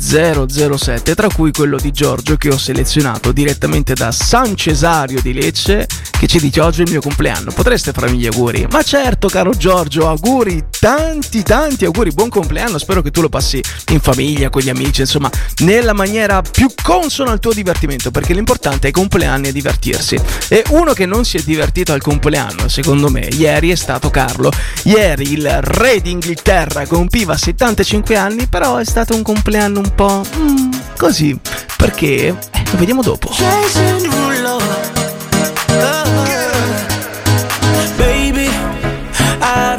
007 0.78 1.14
tra 1.14 1.28
cui 1.28 1.52
quello 1.52 1.76
di 1.76 1.92
Giorgio 1.92 2.38
che 2.38 2.48
ho 2.48 2.56
selezionato 2.56 3.32
direttamente 3.32 3.92
da 3.92 4.10
San 4.12 4.56
Cesario 4.56 5.20
di 5.20 5.34
Lecce 5.34 5.86
che 6.22 6.28
ci 6.28 6.38
dice 6.38 6.60
oggi 6.60 6.82
è 6.82 6.84
il 6.84 6.90
mio 6.90 7.00
compleanno 7.00 7.50
potreste 7.50 7.90
farmi 7.90 8.16
gli 8.16 8.26
auguri? 8.26 8.64
Ma 8.70 8.80
certo 8.84 9.26
caro 9.26 9.50
Giorgio 9.50 10.06
auguri 10.06 10.66
tanti 10.78 11.42
tanti 11.42 11.84
auguri 11.84 12.12
buon 12.12 12.28
compleanno 12.28 12.78
spero 12.78 13.02
che 13.02 13.10
tu 13.10 13.22
lo 13.22 13.28
passi 13.28 13.60
in 13.88 13.98
famiglia 13.98 14.48
con 14.48 14.62
gli 14.62 14.68
amici 14.68 15.00
insomma 15.00 15.28
nella 15.64 15.92
maniera 15.92 16.40
più 16.40 16.68
consona 16.80 17.32
al 17.32 17.40
tuo 17.40 17.52
divertimento 17.52 18.12
perché 18.12 18.34
l'importante 18.34 18.86
è 18.86 18.90
i 18.90 18.92
compleanni 18.92 19.48
e 19.48 19.52
divertirsi. 19.52 20.16
E 20.46 20.62
uno 20.68 20.92
che 20.92 21.06
non 21.06 21.24
si 21.24 21.38
è 21.38 21.42
divertito 21.42 21.92
al 21.92 22.00
compleanno 22.00 22.68
secondo 22.68 23.10
me 23.10 23.26
ieri 23.32 23.70
è 23.70 23.74
stato 23.74 24.08
Carlo. 24.08 24.52
Ieri 24.84 25.32
il 25.32 25.60
re 25.60 26.00
d'Inghilterra 26.00 26.86
compiva 26.86 27.36
75 27.36 28.14
anni 28.14 28.46
però 28.46 28.76
è 28.76 28.84
stato 28.84 29.16
un 29.16 29.22
compleanno 29.22 29.80
un 29.80 29.92
po' 29.92 30.24
mm, 30.36 30.70
così. 30.96 31.36
Perché? 31.76 32.28
Eh, 32.28 32.36
lo 32.70 32.78
vediamo 32.78 33.02
dopo 33.02 33.32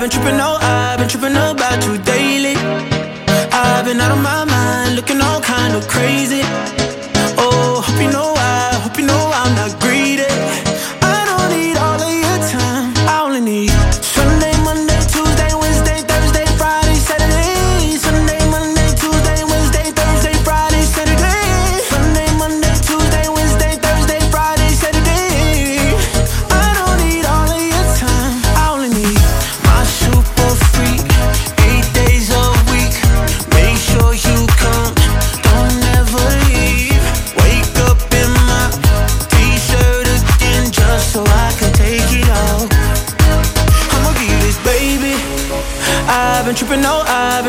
been 0.03 0.09
tripping, 0.09 0.39
oh, 0.41 0.57
I've 0.59 0.99
been 0.99 1.07
tripping 1.07 1.31
about 1.31 1.85
you 1.85 1.97
daily. 1.99 2.55
I've 3.53 3.85
been 3.85 4.01
out 4.01 4.11
of 4.11 4.21
my 4.21 4.43
mind, 4.43 4.97
looking 4.97 5.21
all 5.21 5.39
kind 5.39 5.73
of 5.75 5.87
crazy. 5.87 6.41
Oh, 7.37 7.81
hope 7.85 8.01
you 8.01 8.11
know 8.11 8.32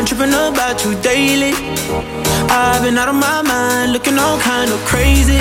tripping 0.05 0.33
about 0.33 0.83
you 0.85 0.93
daily. 1.01 1.53
I've 2.49 2.83
been 2.83 2.97
out 2.97 3.09
of 3.09 3.15
my 3.15 3.41
mind, 3.41 3.91
looking 3.93 4.17
all 4.19 4.37
kind 4.39 4.71
of 4.71 4.79
crazy. 4.85 5.39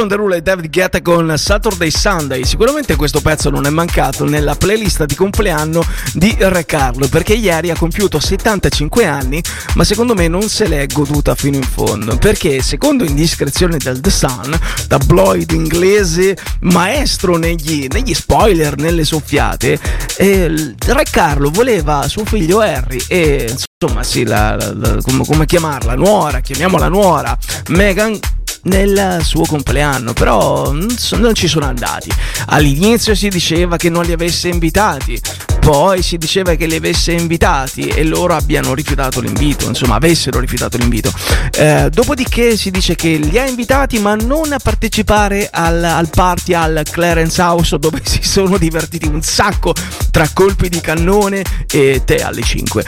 Jason 0.00 0.08
Derulo 0.08 0.34
e 0.34 0.40
David 0.40 0.70
Guetta 0.70 1.02
con 1.02 1.34
Saturday 1.36 1.90
Sunday. 1.90 2.44
Sicuramente 2.44 2.96
questo 2.96 3.20
pezzo 3.20 3.50
non 3.50 3.66
è 3.66 3.70
mancato 3.70 4.24
nella 4.24 4.54
playlist 4.54 5.04
di 5.04 5.14
compleanno 5.14 5.84
di 6.14 6.34
Re 6.38 6.64
Carlo 6.64 7.06
perché 7.08 7.34
ieri 7.34 7.68
ha 7.70 7.76
compiuto 7.76 8.18
75 8.18 9.04
anni, 9.04 9.42
ma 9.74 9.84
secondo 9.84 10.14
me 10.14 10.26
non 10.26 10.48
se 10.48 10.68
l'è 10.68 10.86
goduta 10.86 11.34
fino 11.34 11.56
in 11.56 11.64
fondo. 11.64 12.16
Perché, 12.16 12.62
secondo 12.62 13.04
indiscrezioni 13.04 13.76
del 13.76 14.00
The 14.00 14.10
Sun, 14.10 14.58
tabloid 14.88 15.50
inglese 15.50 16.34
maestro 16.60 17.36
negli, 17.36 17.86
negli 17.90 18.14
spoiler, 18.14 18.76
nelle 18.76 19.04
soffiate, 19.04 19.78
eh, 20.16 20.74
Re 20.78 21.04
Carlo 21.10 21.50
voleva 21.50 22.08
suo 22.08 22.24
figlio 22.24 22.60
Harry 22.60 23.02
e 23.06 23.54
insomma, 23.78 24.02
sì, 24.02 24.24
la, 24.24 24.56
la- 24.56 24.72
la- 24.72 24.98
come, 25.02 25.26
come 25.26 25.44
chiamarla? 25.44 25.94
Nuora, 25.94 26.40
chiamiamola 26.40 26.88
nuora, 26.88 27.36
Meghan 27.68 28.18
nel 28.62 29.20
suo 29.22 29.44
compleanno, 29.44 30.12
però 30.12 30.72
non 30.72 31.34
ci 31.34 31.48
sono 31.48 31.66
andati. 31.66 32.10
All'inizio 32.46 33.14
si 33.14 33.28
diceva 33.28 33.76
che 33.76 33.88
non 33.88 34.04
li 34.04 34.12
avesse 34.12 34.48
invitati, 34.48 35.20
poi 35.60 36.02
si 36.02 36.16
diceva 36.16 36.54
che 36.54 36.66
li 36.66 36.76
avesse 36.76 37.12
invitati 37.12 37.86
e 37.86 38.04
loro 38.04 38.34
abbiano 38.34 38.74
rifiutato 38.74 39.20
l'invito, 39.20 39.66
insomma 39.66 39.96
avessero 39.96 40.40
rifiutato 40.40 40.76
l'invito. 40.76 41.12
Eh, 41.52 41.88
dopodiché 41.90 42.56
si 42.56 42.70
dice 42.70 42.94
che 42.94 43.16
li 43.16 43.38
ha 43.38 43.46
invitati 43.46 43.98
ma 43.98 44.14
non 44.14 44.52
a 44.52 44.58
partecipare 44.58 45.48
al, 45.50 45.82
al 45.84 46.08
party 46.08 46.54
al 46.54 46.82
Clarence 46.90 47.40
House 47.40 47.76
dove 47.78 48.00
si 48.02 48.20
sono 48.22 48.56
divertiti 48.58 49.06
un 49.06 49.22
sacco 49.22 49.74
tra 50.10 50.28
colpi 50.32 50.68
di 50.68 50.80
cannone 50.80 51.44
e 51.70 52.02
te 52.04 52.22
alle 52.22 52.42
5. 52.42 52.84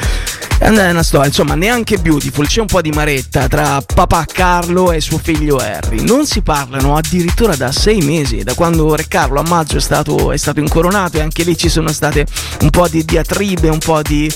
È 0.59 0.69
una 0.69 1.03
storia, 1.03 1.27
insomma, 1.27 1.57
neanche 1.57 1.99
Beautiful, 1.99 2.47
c'è 2.47 2.61
un 2.61 2.67
po' 2.67 2.81
di 2.81 2.91
maretta 2.91 3.49
tra 3.49 3.83
papà 3.83 4.25
Carlo 4.33 4.93
e 4.93 5.01
suo 5.01 5.19
figlio 5.19 5.61
Harry. 5.63 6.03
Non 6.05 6.27
si 6.27 6.43
parlano 6.43 6.97
addirittura 6.97 7.57
da 7.57 7.73
sei 7.73 8.01
mesi, 8.01 8.43
da 8.43 8.55
quando 8.55 8.95
Re 8.95 9.07
Carlo 9.09 9.41
a 9.41 9.45
maggio 9.49 9.79
è 9.79 9.81
stato, 9.81 10.33
è 10.33 10.37
stato 10.37 10.61
incoronato 10.61 11.19
e 11.19 11.21
anche 11.21 11.43
lì 11.43 11.57
ci 11.57 11.69
sono 11.69 11.91
state 11.93 12.27
un 12.61 12.71
po' 12.71 12.89
di 12.89 13.05
diatribe, 13.05 13.69
un 13.69 13.79
po' 13.79 14.03
di 14.03 14.31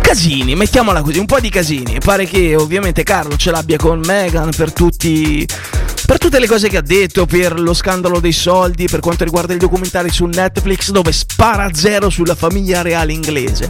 casini, 0.00 0.54
mettiamola 0.54 1.02
così, 1.02 1.18
un 1.18 1.26
po' 1.26 1.40
di 1.40 1.48
casini. 1.48 1.98
Pare 1.98 2.26
che 2.26 2.54
ovviamente 2.54 3.02
Carlo 3.02 3.36
ce 3.36 3.50
l'abbia 3.50 3.78
con 3.78 4.00
Meghan 4.04 4.50
per 4.56 4.72
tutti. 4.72 5.46
Per 6.06 6.18
tutte 6.18 6.38
le 6.38 6.46
cose 6.46 6.68
che 6.68 6.76
ha 6.76 6.82
detto, 6.82 7.24
per 7.24 7.58
lo 7.58 7.72
scandalo 7.72 8.20
dei 8.20 8.32
soldi, 8.32 8.86
per 8.86 9.00
quanto 9.00 9.24
riguarda 9.24 9.54
i 9.54 9.58
documentari 9.58 10.10
su 10.10 10.26
Netflix 10.26 10.90
dove 10.90 11.10
spara 11.12 11.70
zero 11.72 12.10
sulla 12.10 12.34
famiglia 12.34 12.82
reale 12.82 13.12
inglese. 13.12 13.68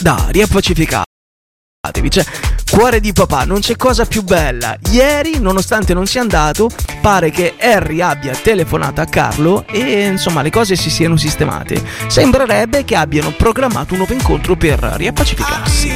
Dai, 0.00 0.32
riappacificatevi. 0.32 2.10
Cioè, 2.10 2.24
cuore 2.70 3.00
di 3.00 3.12
papà, 3.12 3.44
non 3.44 3.60
c'è 3.60 3.76
cosa 3.76 4.04
più 4.04 4.22
bella. 4.22 4.76
Ieri, 4.90 5.38
nonostante 5.38 5.94
non 5.94 6.06
sia 6.06 6.20
andato, 6.20 6.70
pare 7.00 7.30
che 7.30 7.54
Harry 7.58 8.00
abbia 8.00 8.34
telefonato 8.34 9.00
a 9.00 9.04
Carlo 9.06 9.64
e 9.66 10.06
insomma 10.06 10.42
le 10.42 10.50
cose 10.50 10.76
si 10.76 10.90
siano 10.90 11.16
sistemate. 11.16 11.82
Sembrerebbe 12.06 12.84
che 12.84 12.96
abbiano 12.96 13.30
programmato 13.30 13.92
un 13.92 13.98
nuovo 13.98 14.12
incontro 14.12 14.56
per 14.56 14.78
riappacificarsi. 14.80 15.90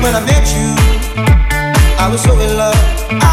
When 0.00 0.14
I 0.14 0.20
met 0.20 0.46
you, 0.54 0.74
I 1.98 2.08
was 2.08 2.22
so 2.22 2.32
in 2.40 2.56
love. 2.56 2.78
I 3.10 3.27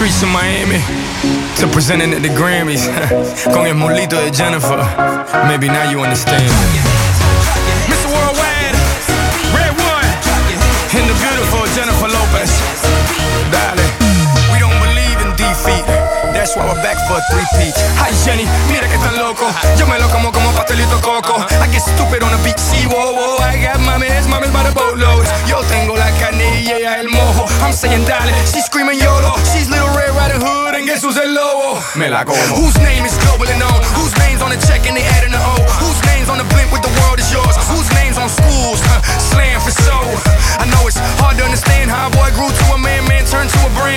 streets 0.00 0.22
of 0.22 0.32
Miami 0.32 0.80
to 1.60 1.68
presenting 1.68 2.16
at 2.16 2.24
the 2.24 2.32
Grammys. 2.32 2.88
Con 3.52 3.66
el 3.66 3.74
molito 3.74 4.16
de 4.16 4.30
Jennifer. 4.32 4.80
Maybe 5.44 5.68
now 5.68 5.90
you 5.92 6.00
understand. 6.00 6.48
Mr. 7.84 8.08
Worldwide, 8.08 8.76
Red 9.52 9.76
One, 9.76 10.08
and 10.96 11.04
the 11.04 11.16
beautiful 11.20 11.68
Jennifer 11.76 12.08
Lopez. 12.08 12.48
Darling, 13.52 13.92
we 14.48 14.56
don't 14.56 14.80
believe 14.80 15.20
in 15.20 15.36
defeat. 15.36 15.84
That's 16.32 16.56
why 16.56 16.64
we're 16.64 16.80
back 16.80 16.96
for 17.04 17.20
a 17.20 17.24
three-peat. 17.28 17.76
Hi 18.00 18.08
Jenny, 18.24 18.48
mira 18.72 18.88
que 18.88 18.96
tan 19.04 19.20
loco. 19.20 19.52
Yo 19.76 19.84
me 19.84 20.00
lo 20.00 20.08
como 20.08 20.32
como 20.32 20.48
pastelito 20.56 20.96
coco. 21.04 21.44
I 21.60 21.68
get 21.68 21.84
stupid 21.84 22.24
on 22.24 22.32
the 22.32 22.40
beat, 22.40 22.56
see, 22.56 22.88
whoa, 22.88 23.12
whoa. 23.12 23.36
I 23.44 23.60
got 23.60 23.76
mames, 23.84 24.24
mames 24.32 24.48
by 24.48 24.64
the 24.64 24.72
boatloads. 24.72 25.28
Yo 25.44 25.60
tengo 25.68 25.94
la 25.94 26.10
ella 26.80 27.00
el 27.00 27.08
mojo. 27.08 27.46
I'm 27.62 27.72
saying 27.72 28.04
dale, 28.04 28.32
she's 28.46 28.64
screaming 28.64 28.98
YOLO. 28.98 29.36
She's 29.52 29.68
Riding 30.20 30.44
Hood 30.44 30.74
and 30.76 30.84
guess 30.84 31.00
who's 31.00 31.16
el 31.16 31.32
lobo? 31.32 31.80
Me 31.96 32.12
la 32.12 32.24
como. 32.28 32.36
Oh, 32.36 32.60
Whose 32.60 32.76
name 32.84 33.08
is 33.08 33.16
globally 33.24 33.56
known? 33.56 33.80
Whose 33.96 34.12
name's 34.20 34.42
on 34.44 34.52
the 34.52 34.60
check 34.68 34.84
and 34.84 34.92
they 34.92 35.06
adding 35.16 35.32
the 35.32 35.40
O? 35.40 35.56
Whose 35.80 35.96
name's 36.12 36.28
on 36.28 36.36
the 36.36 36.44
blimp 36.52 36.68
with 36.68 36.84
the 36.84 36.92
world 37.00 37.16
is 37.16 37.32
yours? 37.32 37.56
Whose 37.72 37.88
name's 37.96 38.20
on 38.20 38.28
schools? 38.28 38.84
Huh, 38.84 39.00
slam 39.32 39.56
for 39.64 39.72
soul. 39.72 40.12
I 40.60 40.68
know 40.68 40.84
it's 40.84 41.00
hard 41.24 41.40
to 41.40 41.44
understand 41.48 41.88
how 41.88 42.08
a 42.08 42.12
boy 42.12 42.28
grew 42.36 42.52
to 42.52 42.64
a 42.76 42.78
man, 42.78 43.08
man 43.08 43.24
turned 43.24 43.48
to 43.48 43.60
a 43.64 43.70
brand. 43.72 43.89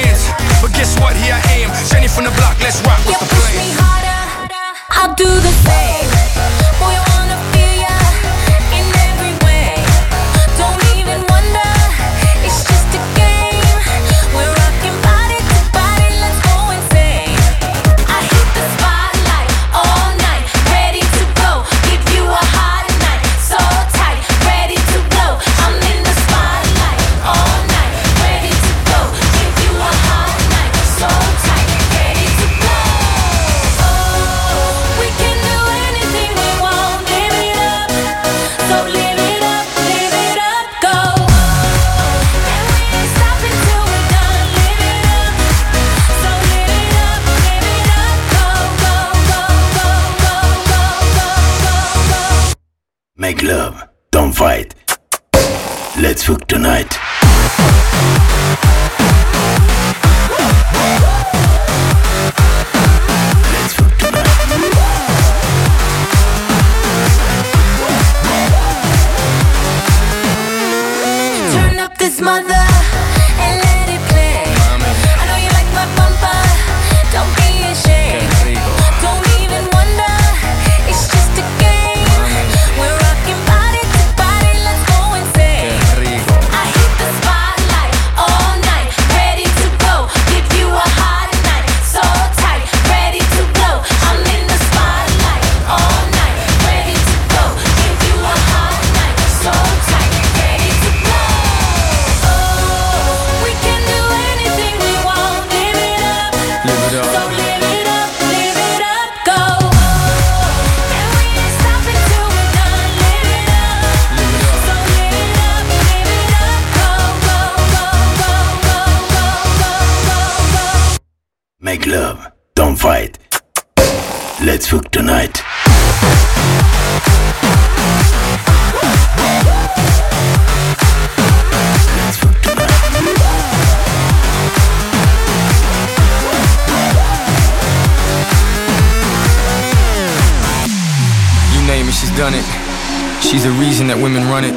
That 143.93 144.01
women 144.01 144.27
run 144.27 144.43
it. 144.43 144.53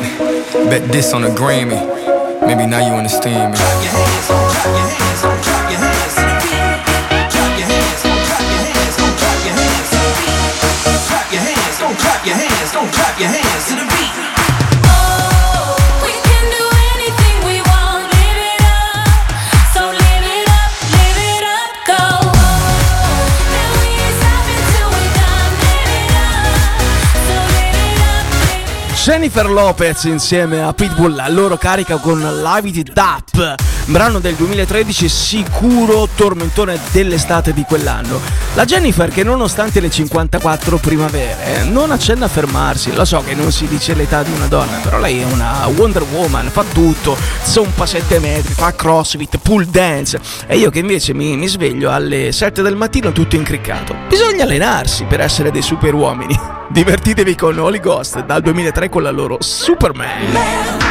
Bet 0.70 0.90
this 0.90 1.12
on 1.12 1.24
a 1.24 1.28
Grammy. 1.28 1.80
Maybe 2.46 2.66
now 2.66 2.86
you 2.86 2.94
understand 2.94 3.52
me. 3.52 4.35
Jennifer 29.26 29.50
Lopez 29.50 30.04
insieme 30.04 30.62
a 30.62 30.72
Pitbull 30.72 31.18
a 31.18 31.28
loro 31.28 31.56
carica 31.56 31.96
con 31.96 32.20
Live 32.20 32.92
Up, 32.94 33.56
brano 33.86 34.20
del 34.20 34.36
2013 34.36 35.08
sicuro 35.08 36.08
tormentone 36.14 36.78
dell'estate 36.92 37.52
di 37.52 37.64
quell'anno. 37.64 38.20
La 38.54 38.64
Jennifer 38.64 39.10
che 39.10 39.24
nonostante 39.24 39.80
le 39.80 39.90
54 39.90 40.76
primavere 40.76 41.64
non 41.64 41.90
accenna 41.90 42.26
a 42.26 42.28
fermarsi, 42.28 42.94
lo 42.94 43.04
so 43.04 43.20
che 43.26 43.34
non 43.34 43.50
si 43.50 43.66
dice 43.66 43.94
l'età 43.94 44.22
di 44.22 44.30
una 44.30 44.46
donna, 44.46 44.78
però 44.80 45.00
lei 45.00 45.18
è 45.18 45.24
una 45.24 45.66
Wonder 45.74 46.04
Woman, 46.04 46.48
fa 46.48 46.62
tutto, 46.72 47.16
zompa 47.42 47.84
7 47.84 48.20
metri, 48.20 48.54
fa 48.54 48.76
crossfit, 48.76 49.38
pool 49.38 49.66
dance 49.66 50.20
e 50.46 50.56
io 50.56 50.70
che 50.70 50.78
invece 50.78 51.12
mi, 51.14 51.36
mi 51.36 51.48
sveglio 51.48 51.90
alle 51.90 52.30
7 52.30 52.62
del 52.62 52.76
mattino 52.76 53.10
tutto 53.10 53.34
incriccato. 53.34 53.92
Bisogna 54.08 54.44
allenarsi 54.44 55.02
per 55.02 55.20
essere 55.20 55.50
dei 55.50 55.62
super 55.62 55.94
uomini. 55.94 56.38
Divertitevi 56.68 57.34
con 57.36 57.58
Holy 57.58 57.80
Ghost 57.80 58.24
dal 58.24 58.42
2003 58.42 58.88
con 58.88 59.02
la 59.02 59.10
loro 59.10 59.36
Superman. 59.40 60.85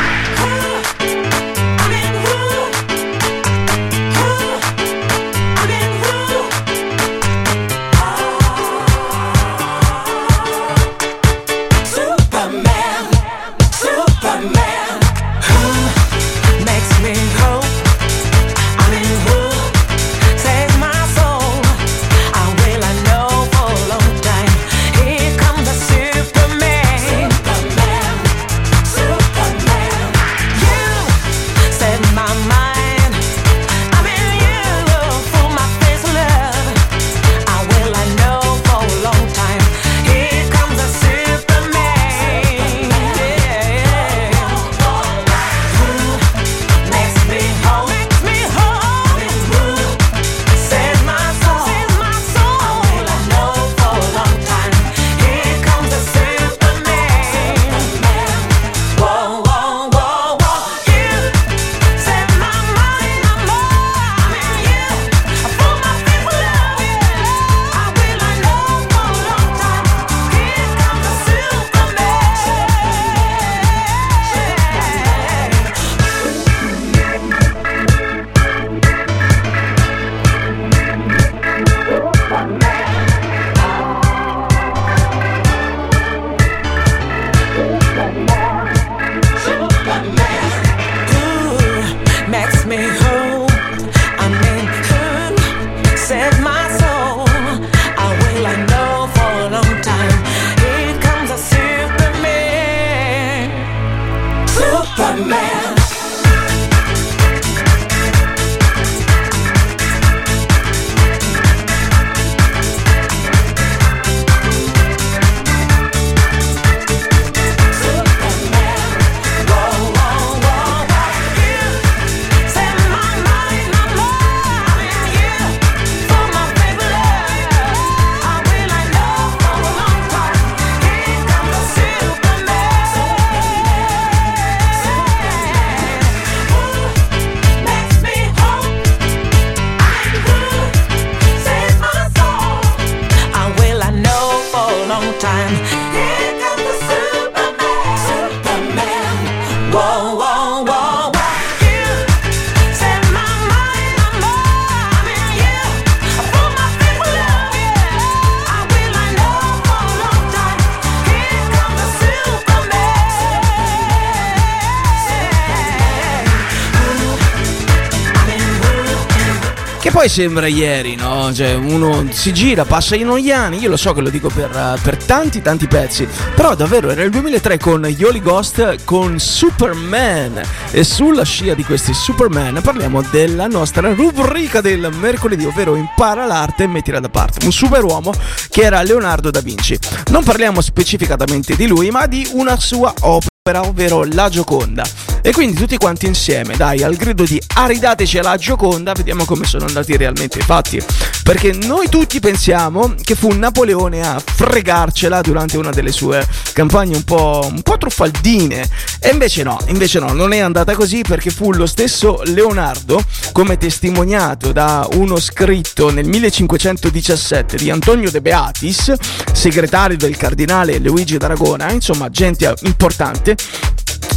Poi 170.05 170.13
sembra 170.13 170.45
ieri, 170.45 170.95
no? 170.95 171.33
Cioè, 171.33 171.55
uno 171.55 172.05
si 172.11 172.31
gira, 172.31 172.63
passa 172.63 172.95
i 172.95 173.01
noiani. 173.01 173.57
Io 173.57 173.69
lo 173.69 173.77
so 173.77 173.91
che 173.93 174.01
lo 174.01 174.11
dico 174.11 174.29
per, 174.29 174.51
eh, 174.51 174.79
per 174.79 175.03
tanti, 175.03 175.41
tanti 175.41 175.67
pezzi. 175.67 176.07
Però 176.35 176.53
davvero 176.53 176.91
era 176.91 177.01
il 177.01 177.09
2003 177.09 177.57
con 177.57 177.83
Yoli 177.85 178.21
Ghost 178.21 178.83
con 178.83 179.17
Superman. 179.17 180.41
E 180.69 180.83
sulla 180.83 181.23
scia 181.23 181.55
di 181.55 181.63
questi 181.63 181.93
Superman 181.95 182.61
parliamo 182.61 183.01
della 183.09 183.47
nostra 183.47 183.93
rubrica 183.93 184.61
del 184.61 184.91
mercoledì, 184.93 185.45
ovvero 185.45 185.75
impara 185.75 186.27
l'arte 186.27 186.65
e 186.65 186.67
mettila 186.67 186.99
da 186.99 187.09
parte. 187.09 187.43
Un 187.43 187.51
superuomo 187.51 188.13
che 188.49 188.61
era 188.61 188.83
Leonardo 188.83 189.31
da 189.31 189.41
Vinci. 189.41 189.75
Non 190.11 190.23
parliamo 190.23 190.61
specificatamente 190.61 191.55
di 191.55 191.65
lui, 191.65 191.89
ma 191.89 192.05
di 192.05 192.27
una 192.33 192.59
sua 192.59 192.93
opera 193.01 193.61
ovvero 193.61 194.03
la 194.03 194.29
Gioconda. 194.29 195.14
E 195.25 195.31
quindi 195.31 195.57
tutti 195.57 195.75
quanti 195.77 196.05
insieme, 196.05 196.55
dai, 196.55 196.83
al 196.83 196.93
grido 196.93 197.23
di 197.23 197.41
aridateci 197.55 198.21
la 198.21 198.37
Gioconda, 198.37 198.91
vediamo 198.91 199.25
come 199.25 199.45
sono 199.45 199.65
andati 199.65 199.97
realmente 199.97 200.37
i 200.37 200.43
fatti. 200.43 200.79
Perché 201.23 201.51
noi 201.51 201.89
tutti 201.89 202.19
pensiamo 202.19 202.93
che 203.01 203.15
fu 203.15 203.31
Napoleone 203.31 204.05
a 204.05 204.21
fregarcela 204.23 205.21
durante 205.21 205.57
una 205.57 205.71
delle 205.71 205.91
sue 205.91 206.23
campagne 206.53 206.95
un 206.95 207.03
po', 207.03 207.41
un 207.51 207.63
po' 207.63 207.75
truffaldine. 207.75 208.69
E 208.99 209.09
invece 209.09 209.41
no, 209.41 209.57
invece 209.65 209.97
no, 209.97 210.13
non 210.13 210.31
è 210.31 210.37
andata 210.37 210.75
così 210.75 211.01
perché 211.01 211.31
fu 211.31 211.51
lo 211.53 211.65
stesso 211.65 212.21
Leonardo, 212.25 213.03
come 213.31 213.57
testimoniato 213.57 214.51
da 214.51 214.87
uno 214.93 215.19
scritto 215.19 215.89
nel 215.89 216.05
1517 216.05 217.57
di 217.57 217.71
Antonio 217.71 218.11
De 218.11 218.21
Beatis, 218.21 218.93
segretario 219.33 219.97
del 219.97 220.17
cardinale 220.17 220.77
Luigi 220.77 221.17
d'Aragona, 221.17 221.71
insomma 221.71 222.11
gente 222.11 222.53
importante, 222.61 223.35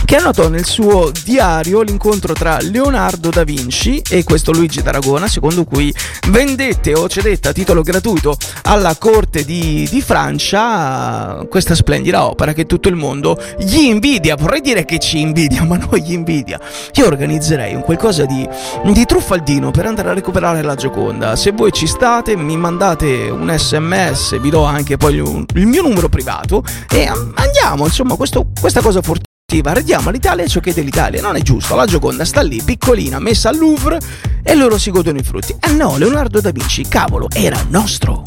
che 0.05 0.17
annotò 0.17 0.49
nel 0.49 0.65
suo 0.65 1.11
diario 1.25 1.83
l'incontro 1.83 2.33
tra 2.33 2.59
Leonardo 2.61 3.29
da 3.29 3.45
Vinci 3.45 4.03
e 4.09 4.25
questo 4.25 4.53
Luigi 4.53 4.83
d'Aragona, 4.83 5.29
secondo 5.29 5.65
cui 5.65 5.95
vendette 6.29 6.95
o 6.95 7.09
cedette 7.09 7.49
a 7.49 7.53
titolo 7.53 7.83
gratuito 7.83 8.37
alla 8.63 8.97
corte 8.97 9.45
di, 9.45 9.87
di 9.91 10.01
Francia 10.01 11.47
questa 11.49 11.75
splendida 11.75 12.27
opera 12.27 12.53
che 12.53 12.67
tutto 12.67 12.89
il 12.89 12.97
mondo 12.97 13.41
gli 13.59 13.79
invidia. 13.79 14.37
Vorrei 14.37 14.61
dire 14.61 14.85
che 14.85 14.99
ci 14.99 15.21
invidia, 15.21 15.65
ma 15.69 15.77
non 15.77 15.97
gli 15.97 16.13
invidia. 16.13 16.61
Io 16.95 17.07
organizzerei 17.07 17.75
un 17.75 17.83
qualcosa 17.83 18.25
di, 18.25 18.49
di 18.85 19.05
truffaldino 19.05 19.71
per 19.71 19.87
andare 19.87 20.11
a 20.11 20.15
recuperare 20.15 20.63
la 20.63 20.75
Gioconda. 20.75 21.37
Se 21.37 21.53
voi 21.53 21.73
ci 21.73 21.87
state, 21.87 22.37
mi 22.37 22.57
mandate 22.57 23.29
un 23.31 23.55
sms, 23.57 24.41
vi 24.41 24.51
do 24.51 24.65
anche 24.65 24.97
poi 24.97 25.15
il, 25.15 25.67
mio 25.67 25.83
numero 25.83 26.09
privato 26.09 26.63
e 26.91 27.11
andiamo, 27.35 27.85
insomma, 27.85 28.17
questo, 28.17 28.47
questa 28.61 28.81
cosa 28.81 29.01
fortuna. 29.01 29.38
Arrediamo 29.51 30.11
all'Italia 30.11 30.47
ciò 30.47 30.61
che 30.61 30.73
è 30.73 30.75
dell'Italia, 30.75 31.23
non 31.23 31.35
è 31.35 31.41
giusto. 31.41 31.75
La 31.75 31.87
Gioconda 31.87 32.27
sta 32.27 32.43
lì, 32.43 32.61
piccolina, 32.63 33.19
messa 33.19 33.49
al 33.49 33.57
Louvre 33.57 33.99
e 34.43 34.55
loro 34.55 34.77
si 34.77 34.91
godono 34.91 35.21
i 35.21 35.23
frutti. 35.23 35.57
Eh 35.59 35.73
no, 35.73 35.97
Leonardo 35.97 36.43
da 36.43 36.51
Vinci, 36.51 36.87
cavolo, 36.87 37.29
era 37.33 37.59
nostro. 37.71 38.25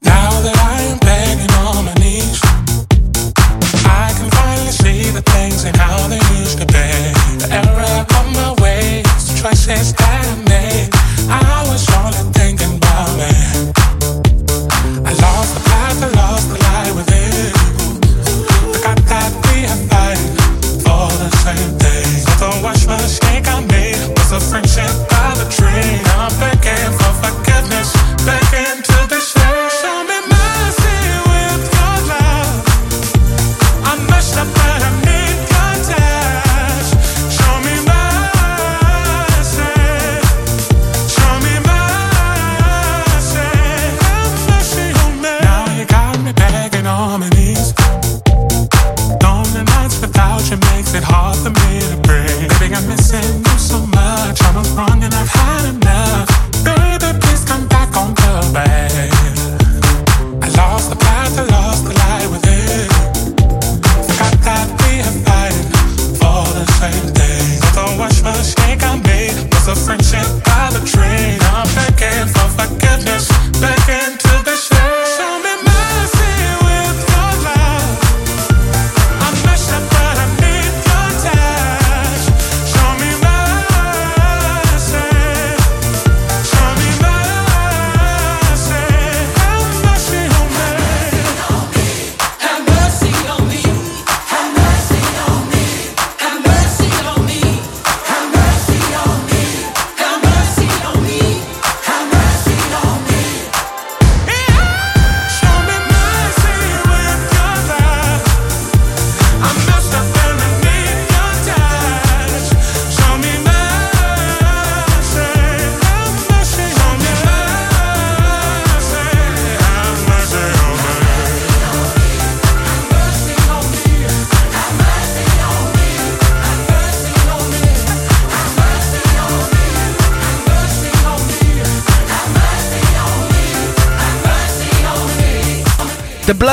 Now 0.00 0.42
that 0.42 0.54
I 0.54 0.82
am 0.90 0.98
begging 0.98 1.50
on 1.64 1.82
my 1.82 1.92
knees, 1.94 2.40
I 3.86 4.12
can 4.12 4.28
finally 4.28 4.70
see 4.70 5.10
the 5.10 5.22
things 5.22 5.64
and 5.64 5.74
how 5.76 6.08
they 6.08 6.20
used 6.38 6.58
to 6.58 6.66
be. 6.66 7.38
The 7.38 7.48
error 7.50 8.04
of 8.06 8.26
my 8.34 8.52
ways, 8.60 9.06
the 9.28 9.40
choices 9.40 9.94
that 9.94 10.26
I 10.26 10.34
made. 10.36 10.43
Made 24.34 24.42
was 24.42 24.63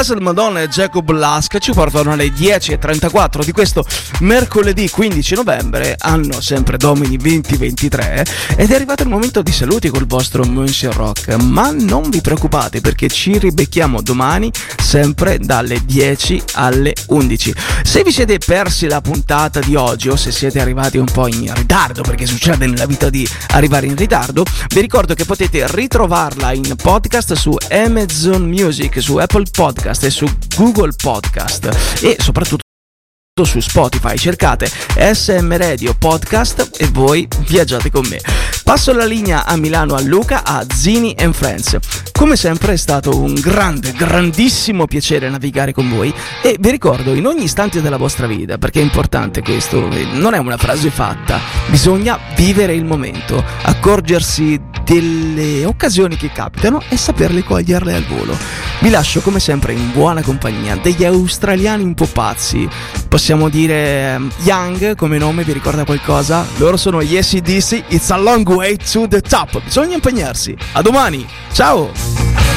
Blessed 0.01 0.17
Madonna 0.17 0.61
e 0.61 0.67
Jacob 0.67 1.11
Lask 1.11 1.59
ci 1.59 1.73
portano 1.73 2.11
alle 2.11 2.29
10.34 2.29 3.45
di 3.45 3.51
questo 3.51 3.85
mercoledì 4.21 4.89
15 4.89 5.35
novembre, 5.35 5.95
anno 5.95 6.41
sempre 6.41 6.77
domini 6.77 7.17
2023, 7.17 8.25
ed 8.55 8.71
è 8.71 8.73
arrivato 8.73 9.03
il 9.03 9.09
momento 9.09 9.43
di 9.43 9.51
saluti 9.51 9.89
col 9.89 10.07
vostro 10.07 10.43
Monsieur 10.43 10.95
Rock, 10.95 11.35
ma 11.43 11.69
non 11.69 12.09
vi 12.09 12.19
preoccupate 12.19 12.81
perché 12.81 13.09
ci 13.09 13.37
ribecchiamo 13.37 14.01
domani 14.01 14.51
sempre 14.79 15.37
dalle 15.37 15.85
10 15.85 16.41
alle 16.53 16.95
11. 17.09 17.53
Se 17.83 18.01
vi 18.01 18.11
siete 18.11 18.39
persi 18.39 18.87
la 18.87 19.01
puntata 19.01 19.59
di 19.59 19.75
oggi 19.75 20.09
o 20.09 20.15
se 20.15 20.31
siete 20.31 20.59
arrivati 20.59 20.97
un 20.97 21.05
po' 21.05 21.27
in 21.27 21.53
ritardo, 21.53 22.01
perché 22.01 22.25
succede 22.25 22.65
nella 22.65 22.87
vita 22.87 23.11
di 23.11 23.27
arrivare 23.49 23.85
in 23.85 23.95
ritardo, 23.95 24.45
vi 24.69 24.81
ricordo 24.81 25.13
che 25.13 25.25
potete 25.25 25.63
ritrovarla 25.69 26.53
in 26.53 26.75
podcast 26.75 27.33
su 27.33 27.55
Amazon 27.69 28.47
Music, 28.47 28.99
su 28.99 29.17
Apple 29.17 29.45
Podcast 29.51 29.89
e 29.99 30.09
su 30.09 30.25
Google 30.55 30.93
Podcast 30.95 31.99
e 32.01 32.15
soprattutto 32.17 32.63
su 33.43 33.59
Spotify 33.59 34.17
cercate 34.17 34.71
SM 34.95 35.57
Radio 35.57 35.93
Podcast 35.95 36.71
e 36.77 36.87
voi 36.87 37.27
viaggiate 37.45 37.91
con 37.91 38.07
me. 38.07 38.60
Passo 38.71 38.93
la 38.93 39.03
linea 39.03 39.45
a 39.45 39.57
Milano 39.57 39.95
a 39.95 40.01
Luca 40.01 40.45
a 40.45 40.65
Zini 40.65 41.13
Friends. 41.31 41.77
Come 42.13 42.37
sempre 42.37 42.71
è 42.71 42.77
stato 42.77 43.19
un 43.19 43.33
grande, 43.33 43.91
grandissimo 43.91 44.85
piacere 44.85 45.27
navigare 45.27 45.73
con 45.73 45.89
voi 45.89 46.13
e 46.41 46.55
vi 46.57 46.71
ricordo 46.71 47.13
in 47.13 47.25
ogni 47.25 47.43
istante 47.43 47.81
della 47.81 47.97
vostra 47.97 48.27
vita, 48.27 48.57
perché 48.57 48.79
è 48.79 48.83
importante 48.83 49.41
questo, 49.41 49.89
non 50.13 50.35
è 50.35 50.37
una 50.37 50.55
frase 50.55 50.89
fatta, 50.89 51.37
bisogna 51.67 52.17
vivere 52.37 52.73
il 52.73 52.85
momento, 52.85 53.43
accorgersi 53.63 54.57
delle 54.85 55.65
occasioni 55.65 56.15
che 56.15 56.31
capitano 56.31 56.81
e 56.87 56.95
saperle 56.95 57.43
coglierle 57.43 57.93
al 57.93 58.05
volo. 58.05 58.37
Vi 58.79 58.89
lascio 58.89 59.19
come 59.21 59.39
sempre 59.39 59.73
in 59.73 59.91
buona 59.91 60.21
compagnia 60.21 60.75
degli 60.75 61.05
australiani 61.05 61.83
un 61.83 61.93
po' 61.93 62.07
pazzi. 62.07 62.67
Possiamo 63.07 63.49
dire 63.49 64.13
ehm, 64.13 64.31
Young 64.43 64.95
come 64.95 65.17
nome, 65.17 65.43
vi 65.43 65.53
ricorda 65.53 65.85
qualcosa? 65.85 66.45
Loro 66.57 66.77
sono 66.77 67.03
gli 67.03 67.21
SDC, 67.21 67.83
It's 67.89 68.09
a 68.09 68.17
Long 68.17 68.47
Way. 68.47 68.60
Way 68.61 68.77
to 68.77 69.07
the 69.07 69.21
top. 69.21 69.49
Bisogna 69.63 69.93
impegnarsi. 69.95 70.55
A 70.73 70.81
domani. 70.81 71.25
Ciao. 71.53 72.50